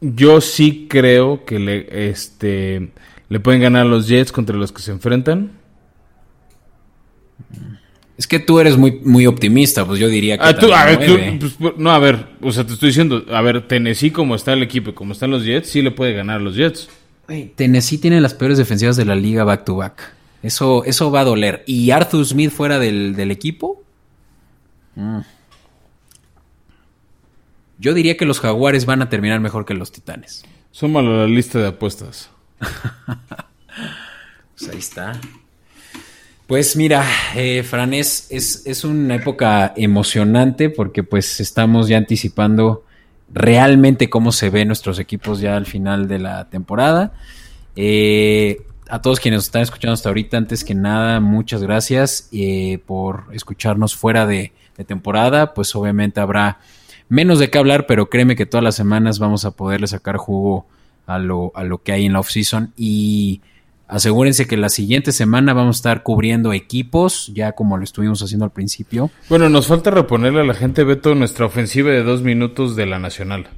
[0.00, 2.90] Yo sí creo que le, este,
[3.28, 5.52] le pueden ganar a los Jets contra los que se enfrentan.
[8.16, 10.44] Es que tú eres muy, muy optimista, pues yo diría que.
[10.44, 13.24] Ah, tú- a ver, tú- pues, pues, no, a ver, o sea, te estoy diciendo,
[13.30, 16.12] a ver, Tennessee como está el equipo y como están los Jets, sí le puede
[16.12, 16.88] ganar a los Jets.
[17.26, 20.12] Güey, Tennessee tiene las peores defensivas de la liga back to back.
[20.42, 21.62] Eso, eso va a doler.
[21.66, 23.82] ¿Y Arthur Smith fuera del, del equipo?
[24.96, 25.20] Mm.
[27.80, 30.44] Yo diría que los Jaguares van a terminar mejor que los Titanes.
[30.70, 32.30] Súmalo a la lista de apuestas.
[34.58, 35.18] Pues ahí está.
[36.46, 42.84] Pues mira, eh, Fran, es, es, una época emocionante porque pues estamos ya anticipando
[43.32, 47.14] realmente cómo se ven nuestros equipos ya al final de la temporada.
[47.74, 48.60] Eh,
[48.90, 53.28] a todos quienes nos están escuchando hasta ahorita, antes que nada, muchas gracias eh, por
[53.32, 55.54] escucharnos fuera de, de, temporada.
[55.54, 56.58] Pues obviamente habrá
[57.10, 60.66] menos de qué hablar, pero créeme que todas las semanas vamos a poderle sacar jugo
[61.06, 62.72] a lo, a lo que hay en la off-season.
[62.78, 63.42] Y
[63.90, 68.44] Asegúrense que la siguiente semana vamos a estar cubriendo equipos, ya como lo estuvimos haciendo
[68.44, 69.10] al principio.
[69.28, 73.00] Bueno, nos falta reponerle a la gente, Beto, nuestra ofensiva de dos minutos de la
[73.00, 73.48] Nacional.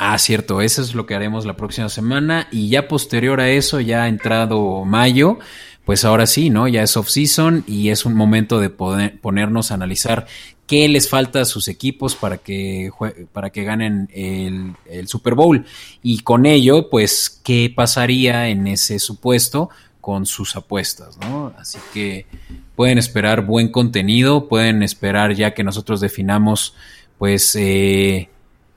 [0.00, 2.48] Ah, cierto, eso es lo que haremos la próxima semana.
[2.50, 5.38] Y ya posterior a eso, ya ha entrado mayo,
[5.86, 6.66] pues ahora sí, ¿no?
[6.66, 10.26] Ya es off-season y es un momento de ponernos a analizar
[10.66, 12.90] qué les falta a sus equipos para que,
[13.32, 15.64] para que ganen el, el, Super Bowl.
[16.02, 19.70] Y con ello, pues, qué pasaría en ese supuesto
[20.00, 21.54] con sus apuestas, ¿no?
[21.56, 22.26] Así que
[22.74, 26.74] pueden esperar buen contenido, pueden esperar ya que nosotros definamos,
[27.16, 28.28] pues, eh,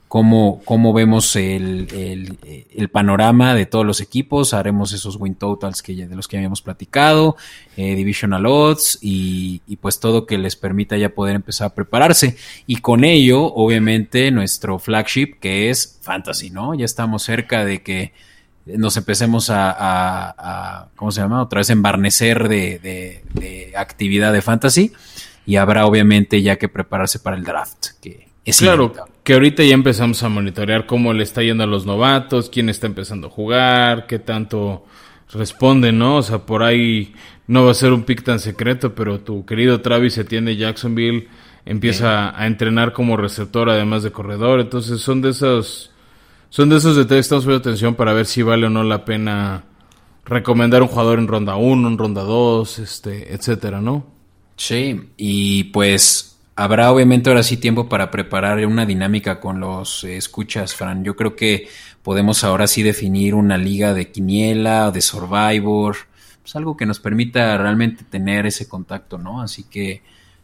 [0.10, 1.88] cómo, cómo vemos el,
[2.76, 4.56] el, panorama de todos los equipos.
[4.56, 7.38] Haremos esos win totals que de los que habíamos platicado,
[7.78, 12.36] eh, divisional odds y, y, pues todo que les permita ya poder empezar a prepararse.
[12.66, 16.74] Y con ello, obviamente, nuestro flagship que es Fantasy, ¿no?
[16.74, 18.12] Ya estamos cerca de que
[18.66, 21.44] nos empecemos a, a, ¿cómo se llama?
[21.44, 24.92] Otra vez embarnecer de, de, de actividad de Fantasy.
[25.46, 28.94] Y habrá obviamente ya que prepararse para el draft, que es claro
[29.30, 32.88] que ahorita ya empezamos a monitorear cómo le está yendo a los novatos, quién está
[32.88, 34.86] empezando a jugar, qué tanto
[35.32, 36.16] responden, ¿no?
[36.16, 37.14] O sea, por ahí
[37.46, 41.28] no va a ser un pick tan secreto, pero tu querido Travis se atiende Jacksonville,
[41.64, 45.92] empieza a entrenar como receptor además de corredor, entonces son de esos
[46.50, 49.06] son de esos detalles que estamos poniendo atención para ver si vale o no la
[49.06, 49.66] pena
[50.26, 54.08] recomendar un jugador en ronda 1, en ronda 2, este, etcétera, ¿no?
[54.56, 56.29] Sí, y pues
[56.60, 61.06] habrá obviamente ahora sí tiempo para preparar una dinámica con los eh, escuchas, Fran.
[61.06, 61.70] Yo creo que
[62.04, 65.96] podemos ahora sí definir una liga de quiniela de Survivor,
[66.42, 69.42] pues algo que nos permita realmente tener ese contacto, ¿no?
[69.42, 70.02] Así que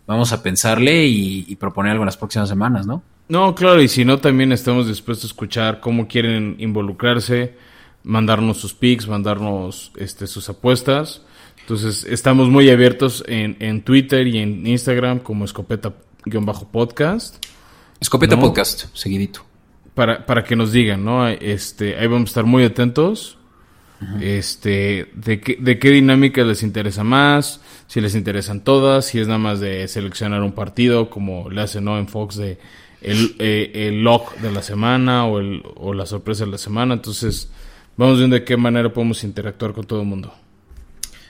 [0.08, 3.04] vamos a pensarle y, proponer algo en las próximas semanas, ¿no?
[3.28, 7.56] No, claro, y si no, también estamos dispuestos a escuchar cómo quieren involucrarse,
[8.04, 11.24] mandarnos sus picks, mandarnos este, sus apuestas.
[11.66, 15.94] Entonces, estamos muy abiertos en, en Twitter y en Instagram como Escopeta
[16.24, 17.44] bajo podcast.
[18.00, 19.44] Escopeta Podcast, seguidito.
[19.96, 21.28] Para, para que nos digan, ¿no?
[21.28, 23.40] Este, ahí vamos a estar muy atentos.
[24.22, 29.26] Este, de qué, de qué dinámica les interesa más, si les interesan todas, si es
[29.26, 31.98] nada más de seleccionar un partido, como le hacen ¿no?
[31.98, 32.60] en Fox de
[33.02, 36.94] el, eh, el log de la semana o, el, o la sorpresa de la semana.
[36.94, 37.50] Entonces,
[37.98, 40.32] vamos viendo de qué manera podemos interactuar con todo el mundo.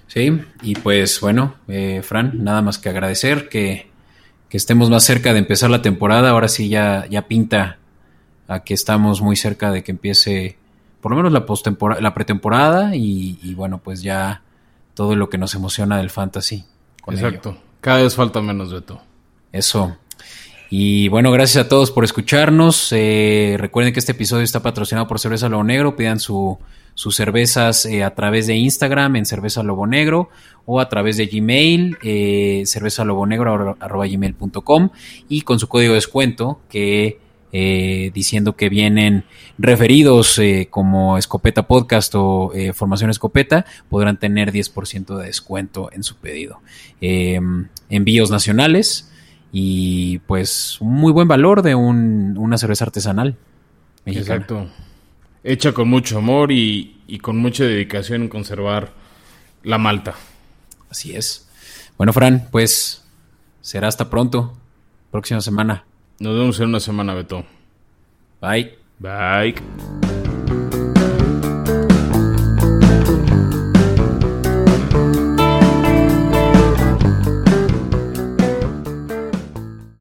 [0.07, 3.87] Sí, y pues bueno, eh, Fran, nada más que agradecer que
[4.49, 6.29] que estemos más cerca de empezar la temporada.
[6.29, 7.77] Ahora sí ya, ya pinta
[8.47, 10.57] a que estamos muy cerca de que empiece
[11.01, 11.45] por lo menos la,
[11.99, 14.41] la pretemporada y, bueno, pues ya
[14.93, 16.65] todo lo que nos emociona del fantasy.
[17.07, 17.57] Exacto.
[17.81, 19.01] Cada vez falta menos, de todo
[19.51, 19.97] Eso.
[20.71, 22.91] Y bueno, gracias a todos por escucharnos.
[22.91, 25.95] Eh, recuerden que este episodio está patrocinado por Cerveza Lobo Negro.
[25.95, 26.57] Pidan su,
[26.95, 30.29] sus cervezas eh, a través de Instagram en Cerveza Lobo Negro
[30.65, 34.89] o a través de Gmail, eh, cervezalobonegro.gmail.com
[35.29, 37.19] y con su código de descuento que
[37.51, 39.25] eh, diciendo que vienen
[39.57, 46.17] referidos eh, como Escopeta Podcast o Formación Escopeta, podrán tener 10% de descuento en su
[46.17, 46.59] pedido.
[46.99, 49.11] envíos nacionales
[49.51, 53.37] y pues un muy buen valor de una cerveza artesanal.
[54.05, 54.67] Exacto.
[55.47, 58.91] Hecha con mucho amor y, y con mucha dedicación en conservar
[59.63, 60.15] la malta.
[60.89, 61.47] Así es.
[61.97, 63.05] Bueno, Fran, pues
[63.61, 64.57] será hasta pronto.
[65.11, 65.85] Próxima semana.
[66.19, 67.45] Nos vemos en una semana, Beto.
[68.41, 68.75] Bye.
[68.99, 70.24] Bye.